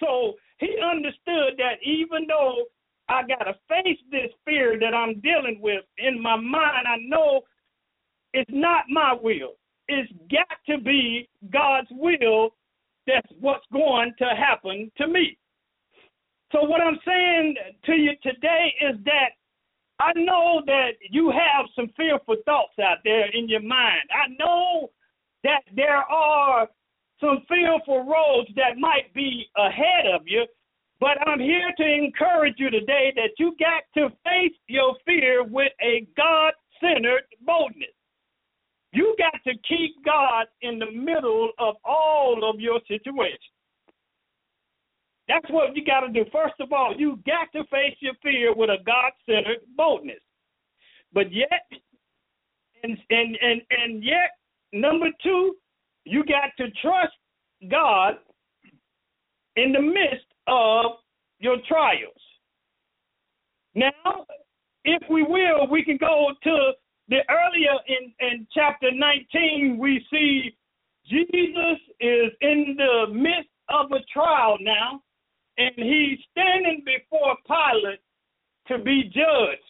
So 0.00 0.34
he 0.58 0.76
understood 0.84 1.54
that 1.58 1.78
even 1.82 2.26
though 2.28 2.64
I 3.08 3.22
got 3.22 3.44
to 3.44 3.54
face 3.68 3.98
this 4.10 4.30
fear 4.44 4.78
that 4.78 4.94
I'm 4.94 5.20
dealing 5.20 5.60
with 5.60 5.84
in 5.98 6.20
my 6.20 6.36
mind, 6.36 6.86
I 6.86 6.96
know 7.06 7.42
it's 8.32 8.50
not 8.52 8.84
my 8.88 9.14
will. 9.20 9.54
It's 9.88 10.10
got 10.30 10.58
to 10.68 10.82
be 10.82 11.28
God's 11.50 11.88
will 11.90 12.50
that's 13.06 13.32
what's 13.40 13.64
going 13.72 14.12
to 14.18 14.26
happen 14.36 14.92
to 14.98 15.08
me. 15.08 15.38
So, 16.52 16.62
what 16.62 16.80
I'm 16.80 16.98
saying 17.06 17.56
to 17.84 17.92
you 17.92 18.12
today 18.22 18.74
is 18.80 18.96
that 19.04 19.30
I 20.00 20.12
know 20.14 20.62
that 20.66 20.92
you 21.10 21.30
have 21.30 21.66
some 21.74 21.88
fearful 21.96 22.36
thoughts 22.44 22.78
out 22.80 22.98
there 23.04 23.26
in 23.32 23.48
your 23.48 23.62
mind. 23.62 24.08
I 24.12 24.28
know 24.38 24.90
that 25.44 25.62
there 25.74 25.96
are 25.96 26.68
some 27.20 27.42
fearful 27.48 28.04
roads 28.04 28.48
that 28.54 28.78
might 28.78 29.12
be 29.14 29.46
ahead 29.56 30.06
of 30.14 30.22
you, 30.26 30.46
but 31.00 31.18
I'm 31.26 31.40
here 31.40 31.72
to 31.76 31.84
encourage 31.84 32.54
you 32.58 32.70
today 32.70 33.12
that 33.16 33.30
you 33.38 33.56
got 33.58 33.82
to 33.94 34.08
face 34.24 34.56
your 34.68 34.94
fear 35.04 35.44
with 35.44 35.72
a 35.82 36.06
God 36.16 36.52
centered 36.80 37.24
boldness. 37.44 37.97
You 38.92 39.14
got 39.18 39.42
to 39.44 39.52
keep 39.68 40.04
God 40.04 40.46
in 40.62 40.78
the 40.78 40.90
middle 40.90 41.50
of 41.58 41.76
all 41.84 42.48
of 42.48 42.60
your 42.60 42.80
situations. 42.88 43.38
That's 45.28 45.48
what 45.50 45.76
you 45.76 45.84
got 45.84 46.00
to 46.00 46.08
do. 46.08 46.24
First 46.32 46.54
of 46.58 46.72
all, 46.72 46.94
you 46.96 47.18
got 47.26 47.52
to 47.52 47.64
face 47.68 47.96
your 48.00 48.14
fear 48.22 48.54
with 48.54 48.70
a 48.70 48.82
God 48.86 49.12
centered 49.26 49.58
boldness. 49.76 50.20
But 51.12 51.32
yet, 51.32 51.66
and, 52.82 52.96
and, 53.10 53.36
and, 53.42 53.60
and 53.70 54.02
yet, 54.02 54.30
number 54.72 55.08
two, 55.22 55.56
you 56.04 56.24
got 56.24 56.50
to 56.56 56.70
trust 56.80 57.12
God 57.70 58.14
in 59.56 59.72
the 59.72 59.82
midst 59.82 60.26
of 60.46 60.92
your 61.40 61.56
trials. 61.68 62.12
Now, 63.74 64.26
if 64.84 65.02
we 65.10 65.22
will, 65.22 65.68
we 65.70 65.84
can 65.84 65.98
go 65.98 66.30
to 66.42 66.72
the 67.08 67.18
earlier 67.30 67.76
in, 67.86 68.12
in 68.20 68.46
chapter 68.52 68.90
19, 68.92 69.78
we 69.78 70.04
see 70.10 70.56
Jesus 71.08 71.78
is 72.00 72.32
in 72.42 72.76
the 72.76 73.12
midst 73.12 73.48
of 73.70 73.90
a 73.92 74.04
trial 74.12 74.58
now, 74.60 75.00
and 75.56 75.72
he's 75.76 76.18
standing 76.30 76.84
before 76.84 77.36
Pilate 77.46 78.00
to 78.68 78.78
be 78.84 79.04
judged. 79.04 79.62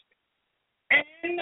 And 0.90 1.40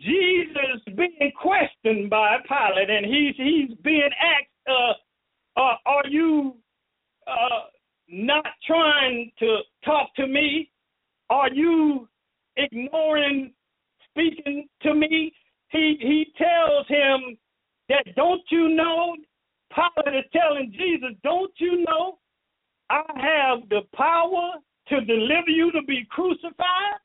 Jesus 0.00 0.82
being 0.96 1.32
questioned 1.40 2.10
by 2.10 2.36
Pilate, 2.46 2.90
and 2.90 3.06
he's 3.06 3.36
he's 3.36 3.76
being 3.82 4.10
asked, 4.20 4.68
uh, 4.68 5.60
uh, 5.60 5.76
"Are 5.86 6.06
you 6.08 6.56
uh, 7.26 7.60
not 8.08 8.44
trying 8.66 9.30
to 9.38 9.58
talk 9.84 10.14
to 10.16 10.26
me? 10.26 10.70
Are 11.30 11.50
you 11.52 12.08
ignoring 12.56 13.54
speaking 14.12 14.68
to 14.82 14.94
me, 14.94 15.32
he 15.68 15.96
he 16.00 16.26
tells 16.36 16.86
him 16.88 17.36
that 17.88 18.14
don't 18.16 18.42
you 18.50 18.68
know? 18.70 19.16
Pilate 19.74 20.24
is 20.24 20.30
telling 20.32 20.70
Jesus, 20.72 21.16
don't 21.22 21.52
you 21.56 21.82
know 21.84 22.18
I 22.90 23.02
have 23.16 23.68
the 23.70 23.80
power 23.94 24.52
to 24.88 25.00
deliver 25.00 25.48
you 25.48 25.72
to 25.72 25.82
be 25.86 26.06
crucified? 26.10 27.00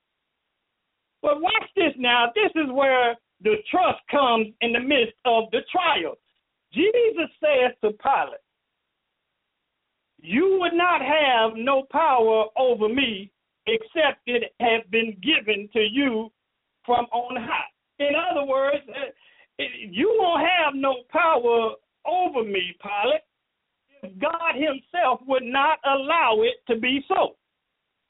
But 1.21 1.41
watch 1.41 1.69
this 1.75 1.93
now. 1.97 2.27
This 2.35 2.51
is 2.55 2.71
where 2.71 3.15
the 3.41 3.55
trust 3.71 3.99
comes 4.11 4.47
in 4.61 4.73
the 4.73 4.79
midst 4.79 5.15
of 5.25 5.45
the 5.51 5.59
trial. 5.71 6.15
Jesus 6.73 7.29
says 7.39 7.71
to 7.81 7.91
Pilate, 8.03 8.41
You 10.19 10.57
would 10.59 10.73
not 10.73 11.01
have 11.01 11.51
no 11.55 11.83
power 11.91 12.45
over 12.57 12.89
me 12.89 13.31
except 13.65 14.21
it 14.25 14.53
had 14.59 14.89
been 14.91 15.17
given 15.21 15.69
to 15.73 15.79
you 15.79 16.31
from 16.87 17.05
on 17.11 17.35
high. 17.35 17.69
In 17.99 18.15
other 18.15 18.47
words, 18.47 18.81
uh, 18.87 19.11
you 19.59 20.15
won't 20.17 20.41
have 20.41 20.73
no 20.73 21.03
power 21.11 21.73
over 22.07 22.43
me, 22.43 22.73
Pilate, 22.81 23.21
if 24.01 24.17
God 24.19 24.55
Himself 24.55 25.19
would 25.27 25.43
not 25.43 25.79
allow 25.85 26.41
it 26.41 26.55
to 26.71 26.79
be 26.79 27.03
so. 27.07 27.35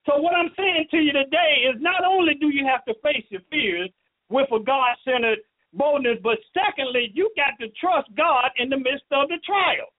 So, 0.06 0.22
what 0.22 0.36
I'm 0.36 0.52
saying 0.56 0.88
to 0.92 0.98
you 0.98 1.12
today 1.12 1.68
is 1.68 1.82
not 1.82 2.06
only 2.06 2.36
do 2.36 2.48
you 2.48 2.66
have 2.66 2.86
to 2.86 2.94
face 3.02 3.26
your 3.30 3.42
fears 3.50 3.90
with 4.30 4.48
a 4.54 4.64
God 4.64 4.96
centered 5.04 5.40
boldness, 5.74 6.20
but 6.24 6.38
secondly, 6.54 7.12
you 7.14 7.30
got 7.36 7.60
to 7.60 7.72
trust 7.80 8.08
God 8.16 8.52
in 8.58 8.70
the 8.70 8.78
midst 8.78 9.10
of 9.12 9.28
the 9.28 9.40
trial. 9.46 9.92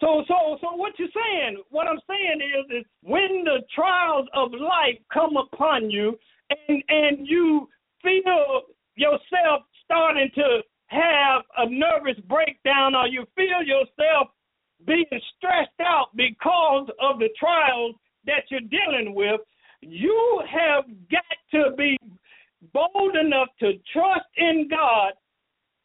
So, 0.00 0.24
so, 0.28 0.58
so, 0.60 0.76
what 0.76 0.92
you're 0.98 1.08
saying, 1.08 1.62
what 1.70 1.86
I'm 1.86 2.00
saying 2.06 2.40
is, 2.40 2.80
is 2.80 2.84
when 3.02 3.44
the 3.44 3.62
trials 3.74 4.28
of 4.34 4.52
life 4.52 4.98
come 5.12 5.36
upon 5.36 5.90
you, 5.90 6.18
and 6.68 6.82
and 6.88 7.26
you 7.26 7.68
feel 8.06 8.62
yourself 8.94 9.62
starting 9.84 10.30
to 10.34 10.60
have 10.86 11.42
a 11.58 11.68
nervous 11.68 12.22
breakdown 12.28 12.94
or 12.94 13.08
you 13.08 13.26
feel 13.34 13.62
yourself 13.64 14.28
being 14.86 15.04
stressed 15.36 15.80
out 15.80 16.08
because 16.14 16.88
of 17.00 17.18
the 17.18 17.28
trials 17.38 17.94
that 18.26 18.44
you're 18.50 18.60
dealing 18.60 19.14
with, 19.14 19.40
you 19.80 20.42
have 20.48 20.84
got 21.10 21.36
to 21.52 21.74
be 21.76 21.98
bold 22.72 23.16
enough 23.16 23.48
to 23.60 23.72
trust 23.92 24.26
in 24.36 24.68
God 24.70 25.12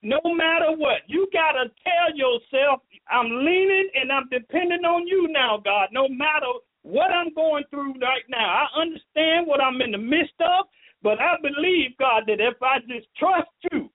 no 0.04 0.20
matter 0.26 0.72
what. 0.78 1.02
You 1.08 1.28
got 1.34 1.54
to 1.54 1.70
tell 1.84 2.16
yourself, 2.16 2.82
I'm 3.10 3.30
leaning 3.46 3.90
and 3.96 4.12
I'm 4.12 4.28
depending 4.32 4.86
on 4.86 5.08
you 5.08 5.28
now, 5.30 5.62
God, 5.64 5.90
no 5.92 6.08
matter 6.08 6.48
what 6.84 7.12
I'm 7.12 7.34
going 7.34 7.64
through 7.70 7.94
right 8.02 8.26
now. 8.30 8.66
I 8.66 8.82
understand 8.82 9.48
what 9.48 9.62
I'm 9.62 9.82
in 9.82 9.92
the 9.92 9.98
midst 9.98 10.34
of. 10.40 10.66
But 11.04 11.20
I 11.20 11.36
believe, 11.42 11.98
God, 11.98 12.24
that 12.28 12.40
if 12.40 12.62
I 12.62 12.80
just 12.80 13.08
trust 13.18 13.50
you, 13.72 13.90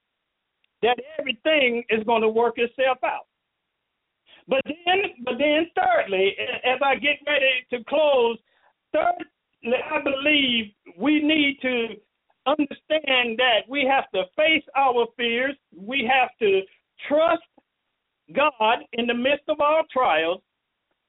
that 0.82 0.98
everything 1.18 1.84
is 1.88 2.04
going 2.04 2.22
to 2.22 2.28
work 2.28 2.54
itself 2.58 2.98
out. 3.04 3.26
But 4.48 4.62
then, 4.64 5.02
but 5.24 5.34
then, 5.38 5.66
thirdly, 5.74 6.36
as 6.64 6.78
I 6.84 6.96
get 6.96 7.18
ready 7.26 7.66
to 7.70 7.84
close, 7.84 8.38
thirdly, 8.92 9.24
I 9.64 10.00
believe 10.02 10.66
we 10.96 11.20
need 11.22 11.58
to 11.62 11.96
understand 12.46 13.38
that 13.38 13.62
we 13.68 13.84
have 13.84 14.08
to 14.14 14.24
face 14.36 14.62
our 14.76 15.06
fears. 15.16 15.56
We 15.76 16.08
have 16.10 16.30
to 16.40 16.62
trust 17.08 17.42
God 18.34 18.78
in 18.92 19.06
the 19.06 19.14
midst 19.14 19.48
of 19.48 19.60
our 19.60 19.82
trials. 19.92 20.42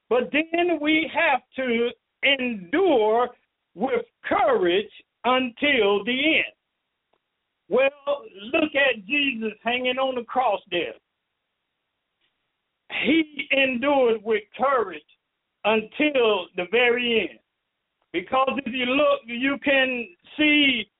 But 0.08 0.30
then 0.32 0.78
we 0.80 1.10
have 1.14 1.40
to 1.56 1.90
endure 2.22 3.28
with 3.74 4.04
courage 4.24 4.90
until 5.28 6.04
the 6.04 6.36
end. 6.36 6.54
Well, 7.68 7.90
look 8.52 8.74
at 8.74 9.06
Jesus 9.06 9.52
hanging 9.62 9.98
on 9.98 10.14
the 10.14 10.24
cross 10.24 10.60
there. 10.70 10.94
He 13.04 13.46
endured 13.50 14.22
with 14.24 14.42
courage 14.56 15.02
until 15.64 16.46
the 16.56 16.64
very 16.70 17.28
end. 17.30 17.38
Because 18.12 18.58
if 18.64 18.72
you 18.72 18.86
look, 18.86 19.20
you 19.26 19.58
can 19.62 20.08
see 20.38 20.90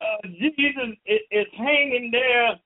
uh, 0.00 0.26
Jesus 0.26 0.96
is 1.06 1.46
hanging 1.56 2.10
there 2.10 2.58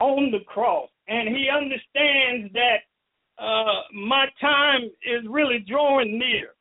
on 0.00 0.30
the 0.30 0.40
cross, 0.46 0.88
and 1.08 1.28
he 1.28 1.50
understands 1.50 2.52
that 2.54 3.42
uh, 3.42 3.82
my 3.92 4.26
time 4.40 4.84
is 5.04 5.22
really 5.28 5.58
drawing 5.58 6.18
near. 6.18 6.54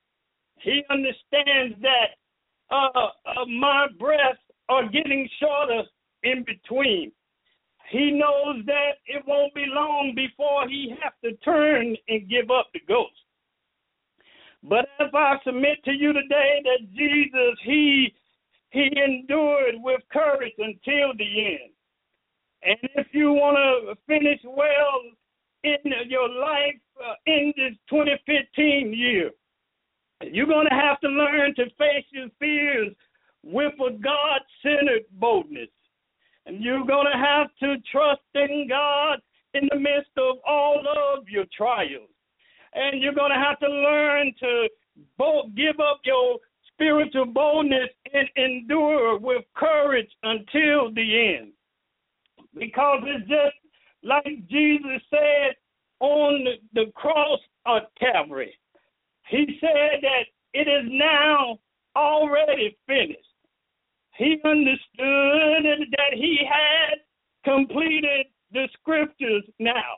He 0.60 0.84
understands 0.90 1.82
that 1.82 2.18
uh, 2.72 2.90
uh, 2.96 3.46
my 3.46 3.88
breaths 4.00 4.40
are 4.70 4.88
getting 4.90 5.30
shorter 5.40 5.84
in 6.24 6.44
between. 6.44 7.12
He 7.92 8.12
knows 8.12 8.66
that 8.66 8.94
it 9.06 9.24
won't 9.28 9.54
be 9.54 9.66
long 9.68 10.14
before 10.16 10.68
he 10.68 10.96
has 11.02 11.14
to 11.24 11.38
turn 11.38 11.96
and 12.08 12.30
give 12.30 12.50
up 12.50 12.68
the 12.74 12.80
ghost. 12.88 13.14
But 14.64 14.88
as 15.00 15.10
I 15.14 15.36
submit 15.46 15.84
to 15.86 15.92
you 15.92 16.12
today 16.14 16.62
that 16.64 16.92
Jesus, 16.96 17.60
he 17.64 18.14
he 18.72 18.90
endured 19.02 19.76
with 19.78 20.02
courage 20.12 20.54
until 20.58 21.14
the 21.18 21.46
end. 21.46 21.72
And 22.64 22.78
if 22.96 23.08
you 23.12 23.32
want 23.32 23.58
to 23.58 23.96
finish 24.08 24.40
well 24.44 25.02
in 25.64 25.92
your 26.08 26.28
life 26.28 26.76
uh, 27.00 27.14
in 27.26 27.54
this 27.56 27.74
2015 27.90 28.92
year, 28.94 29.32
you're 30.34 30.48
going 30.48 30.68
to 30.70 30.76
have 30.76 31.00
to 31.02 31.08
learn 31.08 31.54
to 31.56 31.66
face 31.78 32.06
your 32.12 32.28
fears 32.40 32.94
with 33.44 33.74
a 33.80 33.92
God 33.92 34.42
centered 34.62 35.04
boldness. 35.14 35.70
And 36.46 36.64
you're 36.64 36.86
going 36.86 37.08
to 37.12 37.18
have 37.18 37.48
to 37.60 37.76
trust 37.92 38.22
in 38.36 38.68
God 38.70 39.20
in 39.54 39.68
the 39.72 39.80
midst 39.80 40.12
of 40.18 40.38
all 40.48 40.80
of 40.80 41.28
your 41.28 41.46
trials. 41.56 42.10
And 42.74 43.02
you're 43.02 43.14
going 43.14 43.32
to 43.32 43.38
have 43.38 43.60
to 43.60 43.68
learn 43.68 44.34
to 44.40 44.68
both 45.18 45.46
give 45.56 45.80
up 45.80 46.02
your 46.04 46.38
spiritual 46.74 47.26
boldness 47.26 47.90
and 48.14 48.28
endure 48.36 49.18
with 49.18 49.44
courage 49.56 50.10
until 50.24 50.92
the 50.94 51.38
end. 51.40 51.52
Because 52.54 53.02
it's 53.06 53.28
just 53.28 53.56
like 54.04 54.48
Jesus 54.50 55.02
said 55.10 55.56
on 56.00 56.46
the 56.74 56.92
cross 56.96 57.40
of 57.66 57.84
Calvary. 58.00 58.54
He 59.30 59.58
said 59.60 60.02
that 60.02 60.26
it 60.54 60.68
is 60.68 60.86
now 60.92 61.60
already 61.96 62.78
finished. 62.88 63.20
He 64.18 64.38
understood 64.46 65.88
that 65.92 66.14
he 66.14 66.40
had 66.48 67.00
completed 67.44 68.28
the 68.52 68.68
scriptures 68.80 69.44
now. 69.60 69.98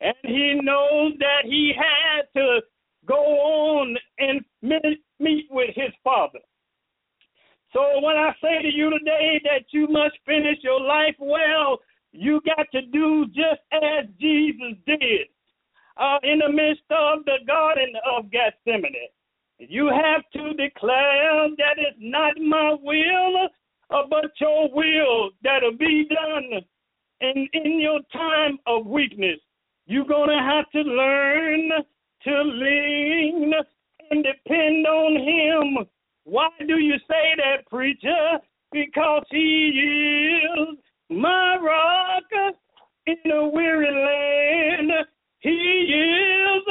And 0.00 0.14
he 0.22 0.60
knows 0.62 1.12
that 1.18 1.42
he 1.44 1.72
had 1.76 2.22
to 2.34 2.60
go 3.06 3.16
on 3.16 3.96
and 4.18 4.44
meet 4.62 5.46
with 5.50 5.70
his 5.74 5.92
father. 6.02 6.40
So 7.72 8.00
when 8.02 8.16
I 8.16 8.32
say 8.42 8.62
to 8.62 8.72
you 8.72 8.90
today 8.90 9.40
that 9.44 9.64
you 9.70 9.86
must 9.88 10.14
finish 10.26 10.58
your 10.62 10.80
life 10.80 11.16
well, 11.18 11.78
you 12.12 12.40
got 12.44 12.66
to 12.72 12.82
do 12.82 13.26
just 13.26 13.60
as 13.72 14.06
Jesus 14.20 14.76
did 14.86 15.28
uh, 15.96 16.18
in 16.22 16.38
the 16.38 16.50
midst 16.50 16.82
of 16.90 17.24
the 17.24 17.38
Garden 17.46 17.92
of 18.16 18.30
Gethsemane. 18.30 19.08
You 19.58 19.88
have 19.88 20.22
to 20.32 20.54
declare 20.54 21.48
that 21.56 21.76
it's 21.78 21.98
not 22.00 22.34
my 22.38 22.76
will, 22.82 23.48
uh, 23.90 24.02
but 24.10 24.32
your 24.40 24.68
will 24.72 25.30
that'll 25.42 25.76
be 25.76 26.08
done. 26.08 26.62
And 27.20 27.48
in 27.52 27.80
your 27.80 28.00
time 28.12 28.58
of 28.66 28.86
weakness, 28.86 29.38
you're 29.86 30.04
going 30.04 30.30
to 30.30 30.42
have 30.42 30.68
to 30.70 30.80
learn 30.80 31.70
to 32.24 32.42
lean 32.42 33.52
and 34.10 34.24
depend 34.24 34.86
on 34.86 35.16
Him. 35.16 35.86
Why 36.24 36.48
do 36.66 36.78
you 36.78 36.96
say 37.08 37.34
that, 37.36 37.66
preacher? 37.68 38.38
Because 38.72 39.24
He 39.30 40.40
is 40.44 40.78
my 41.08 41.56
rock 41.60 42.54
in 43.06 43.30
a 43.30 43.48
weary 43.48 43.90
land. 43.90 44.90
He 45.42 45.50
is 45.50 46.62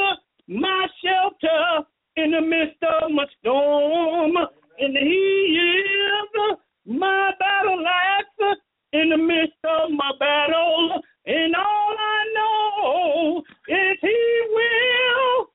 my 0.48 0.86
shelter 1.04 1.86
in 2.16 2.30
the 2.30 2.40
midst 2.40 2.82
of 2.82 3.10
my 3.10 3.26
storm, 3.38 4.32
and 4.78 4.96
He 4.96 5.58
is 5.60 6.56
my 6.86 7.32
battle 7.38 7.84
axe 7.86 8.58
in 8.94 9.10
the 9.10 9.18
midst 9.18 9.58
of 9.64 9.90
my 9.90 10.10
battle. 10.18 11.02
And 11.26 11.54
all 11.54 11.96
I 11.98 12.24
know 12.34 13.42
is 13.68 13.98
He 14.00 14.42
will, 14.54 15.46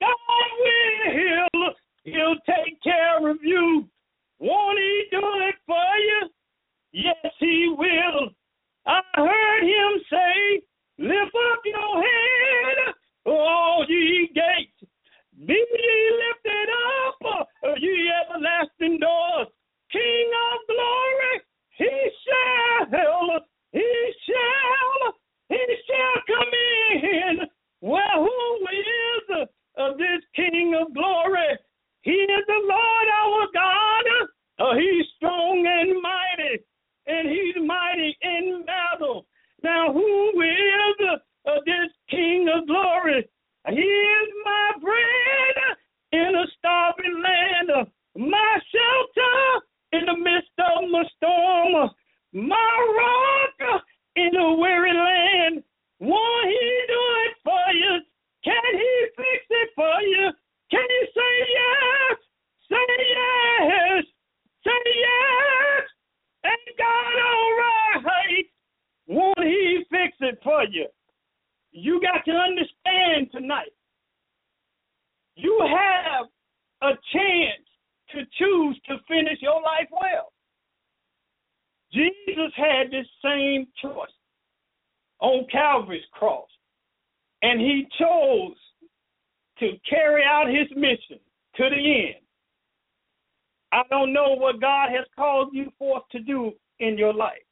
God 0.00 0.50
will, 0.60 1.72
He'll 2.02 2.36
take 2.46 2.82
care 2.82 3.30
of 3.30 3.38
you. 3.42 3.88
Won't 4.40 4.78
He 4.78 5.04
do 5.12 5.22
it 5.22 5.54
for 5.66 5.96
you? 5.98 6.30
Yes, 6.92 7.32
He 7.38 7.72
will. 7.78 8.30
I 8.86 9.00
heard 9.14 9.62
Him 9.62 10.02
say, 10.10 10.62
Lift 10.98 11.34
up 11.34 11.60
your 11.64 12.02
head, 12.02 12.94
all 13.26 13.84
ye 13.88 14.28
gates. 14.34 14.90
Be 15.46 15.54
ye 15.54 16.10
lifted 16.22 16.70
up, 16.70 17.48
ye 17.80 18.10
everlasting 18.22 19.00
doors. 19.00 19.48
King 19.90 20.30
of 20.52 20.60
glory, 20.68 21.40
he 21.78 22.10
shall, 22.24 23.40
understand 73.24 73.30
tonight. 73.32 73.72
You 75.36 75.58
have 75.62 76.26
a 76.82 76.94
chance 77.12 77.66
to 78.10 78.22
choose 78.38 78.80
to 78.88 78.96
finish 79.08 79.38
your 79.40 79.60
life 79.62 79.88
well. 79.90 80.32
Jesus 81.92 82.52
had 82.56 82.90
this 82.90 83.06
same 83.22 83.66
choice 83.80 84.08
on 85.20 85.46
Calvary's 85.50 86.02
cross, 86.12 86.48
and 87.42 87.60
he 87.60 87.86
chose 87.98 88.56
to 89.60 89.72
carry 89.88 90.22
out 90.24 90.48
his 90.48 90.68
mission 90.76 91.20
to 91.56 91.70
the 91.70 91.76
end. 91.76 92.24
I 93.72 93.82
don't 93.90 94.12
know 94.12 94.34
what 94.36 94.60
God 94.60 94.90
has 94.90 95.06
called 95.16 95.48
you 95.52 95.72
forth 95.78 96.02
to 96.12 96.20
do 96.20 96.52
in 96.80 96.98
your 96.98 97.14
life, 97.14 97.42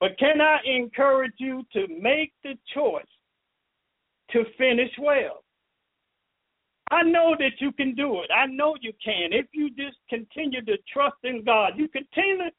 but 0.00 0.18
can 0.18 0.40
I 0.40 0.58
encourage 0.66 1.34
you 1.38 1.62
to 1.72 1.86
make 2.00 2.32
the 2.42 2.54
choice 2.74 3.04
to 4.32 4.44
finish 4.58 4.90
well. 5.00 5.42
I 6.90 7.02
know 7.02 7.34
that 7.38 7.60
you 7.60 7.72
can 7.72 7.94
do 7.94 8.20
it. 8.20 8.30
I 8.30 8.46
know 8.46 8.76
you 8.80 8.92
can. 9.04 9.32
If 9.32 9.46
you 9.52 9.70
just 9.70 9.96
continue 10.08 10.64
to 10.64 10.76
trust 10.92 11.16
in 11.24 11.44
God, 11.44 11.72
you 11.76 11.88
continue 11.88 12.50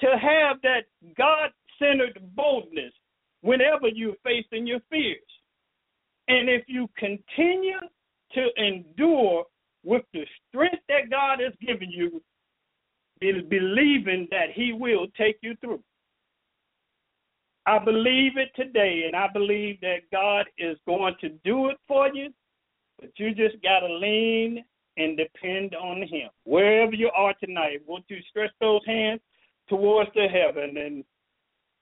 to 0.00 0.18
have 0.18 0.60
that 0.62 0.84
God 1.16 1.50
centered 1.78 2.20
boldness 2.34 2.92
whenever 3.40 3.88
you're 3.88 4.16
facing 4.24 4.66
your 4.66 4.80
fears. 4.90 5.18
And 6.28 6.48
if 6.48 6.64
you 6.66 6.88
continue 6.98 7.80
to 8.34 8.48
endure 8.56 9.44
with 9.84 10.02
the 10.12 10.24
strength 10.48 10.82
that 10.88 11.10
God 11.10 11.40
has 11.40 11.52
given 11.60 11.90
you, 11.90 12.22
believing 13.20 14.28
that 14.30 14.50
He 14.54 14.72
will 14.72 15.06
take 15.16 15.38
you 15.42 15.56
through. 15.60 15.82
I 17.66 17.78
believe 17.78 18.36
it 18.36 18.50
today, 18.56 19.04
and 19.06 19.14
I 19.14 19.28
believe 19.32 19.80
that 19.82 20.10
God 20.10 20.46
is 20.58 20.76
going 20.86 21.14
to 21.20 21.28
do 21.44 21.68
it 21.68 21.76
for 21.86 22.08
you, 22.08 22.32
but 23.00 23.10
you 23.16 23.34
just 23.34 23.62
got 23.62 23.80
to 23.80 23.94
lean 23.94 24.64
and 24.96 25.16
depend 25.16 25.74
on 25.74 26.02
Him. 26.02 26.28
Wherever 26.44 26.92
you 26.92 27.10
are 27.16 27.34
tonight, 27.34 27.82
won't 27.86 28.04
you 28.08 28.18
stretch 28.28 28.50
those 28.60 28.82
hands 28.84 29.20
towards 29.68 30.10
the 30.14 30.26
heaven? 30.26 30.76
And 30.76 31.04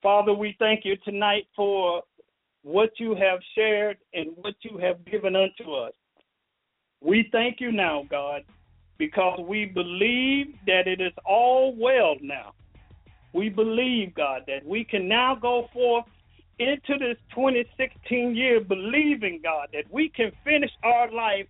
Father, 0.03 0.35
we 0.35 0.55
thank 0.59 0.85
you 0.85 0.97
tonight 1.05 1.47
for 1.57 2.03
what 2.63 2.91
you 2.99 3.15
have 3.15 3.41
shared 3.55 3.97
and 4.13 4.29
what 4.37 4.55
you 4.63 4.77
have 4.79 5.05
given 5.07 5.35
unto 5.35 5.73
us. 5.73 5.93
We 7.01 7.29
thank 7.33 7.59
you 7.61 7.73
now, 7.73 8.05
God, 8.11 8.43
because 8.99 9.41
we 9.49 9.65
believe 9.65 10.55
that 10.67 10.87
it 10.87 11.01
is 11.01 11.13
all 11.25 11.75
well 11.75 12.17
now. 12.21 12.53
We 13.33 13.49
believe, 13.49 14.15
God, 14.15 14.43
that 14.47 14.65
we 14.65 14.85
can 14.85 15.09
now 15.09 15.35
go 15.35 15.69
forth 15.73 16.05
into 16.59 16.99
this 16.99 17.17
2016 17.35 18.37
year 18.37 18.61
believing, 18.61 19.41
God, 19.43 19.69
that 19.73 19.85
we 19.91 20.09
can 20.09 20.33
finish 20.45 20.71
our 20.83 21.11
life 21.11 21.47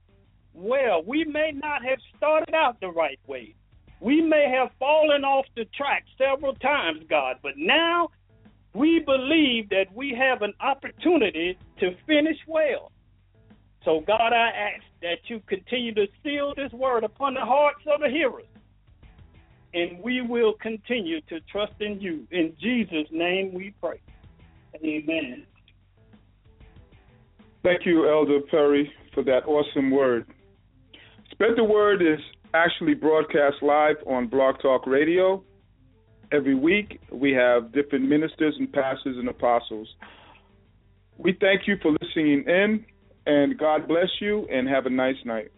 well. 0.54 1.02
We 1.04 1.24
may 1.24 1.52
not 1.52 1.84
have 1.84 1.98
started 2.16 2.54
out 2.54 2.80
the 2.80 2.88
right 2.88 3.18
way. 3.26 3.54
We 4.00 4.22
may 4.22 4.48
have 4.56 4.70
fallen 4.78 5.24
off 5.24 5.46
the 5.56 5.66
track 5.76 6.04
several 6.16 6.54
times, 6.54 7.02
God, 7.08 7.36
but 7.42 7.52
now 7.56 8.10
we 8.74 9.00
believe 9.00 9.68
that 9.70 9.86
we 9.94 10.14
have 10.18 10.42
an 10.42 10.54
opportunity 10.60 11.58
to 11.80 11.96
finish 12.06 12.38
well. 12.46 12.92
So, 13.84 14.00
God, 14.06 14.32
I 14.32 14.50
ask 14.50 14.84
that 15.02 15.18
you 15.28 15.40
continue 15.46 15.94
to 15.94 16.06
seal 16.22 16.54
this 16.54 16.72
word 16.72 17.04
upon 17.04 17.34
the 17.34 17.40
hearts 17.40 17.80
of 17.92 18.00
the 18.00 18.08
hearers. 18.08 18.46
And 19.72 20.02
we 20.02 20.20
will 20.20 20.54
continue 20.54 21.20
to 21.22 21.40
trust 21.52 21.74
in 21.80 22.00
you. 22.00 22.26
In 22.30 22.54
Jesus' 22.60 23.08
name 23.10 23.52
we 23.54 23.74
pray. 23.80 24.00
Amen. 24.76 25.46
Thank 27.62 27.84
you, 27.84 28.08
Elder 28.08 28.40
Perry, 28.50 28.90
for 29.14 29.22
that 29.24 29.44
awesome 29.46 29.90
word. 29.90 30.26
Spread 31.30 31.52
the 31.56 31.64
Word 31.64 32.02
is 32.02 32.18
actually 32.54 32.94
broadcast 32.94 33.56
live 33.62 33.96
on 34.06 34.26
Blog 34.26 34.56
Talk 34.60 34.86
Radio. 34.86 35.44
Every 36.32 36.54
week, 36.54 37.00
we 37.12 37.32
have 37.32 37.72
different 37.72 38.08
ministers 38.08 38.54
and 38.58 38.72
pastors 38.72 39.16
and 39.18 39.28
apostles. 39.28 39.88
We 41.18 41.36
thank 41.40 41.62
you 41.66 41.76
for 41.82 41.92
listening 42.00 42.44
in, 42.46 42.84
and 43.26 43.58
God 43.58 43.86
bless 43.86 44.08
you, 44.20 44.46
and 44.50 44.68
have 44.68 44.86
a 44.86 44.90
nice 44.90 45.16
night. 45.24 45.50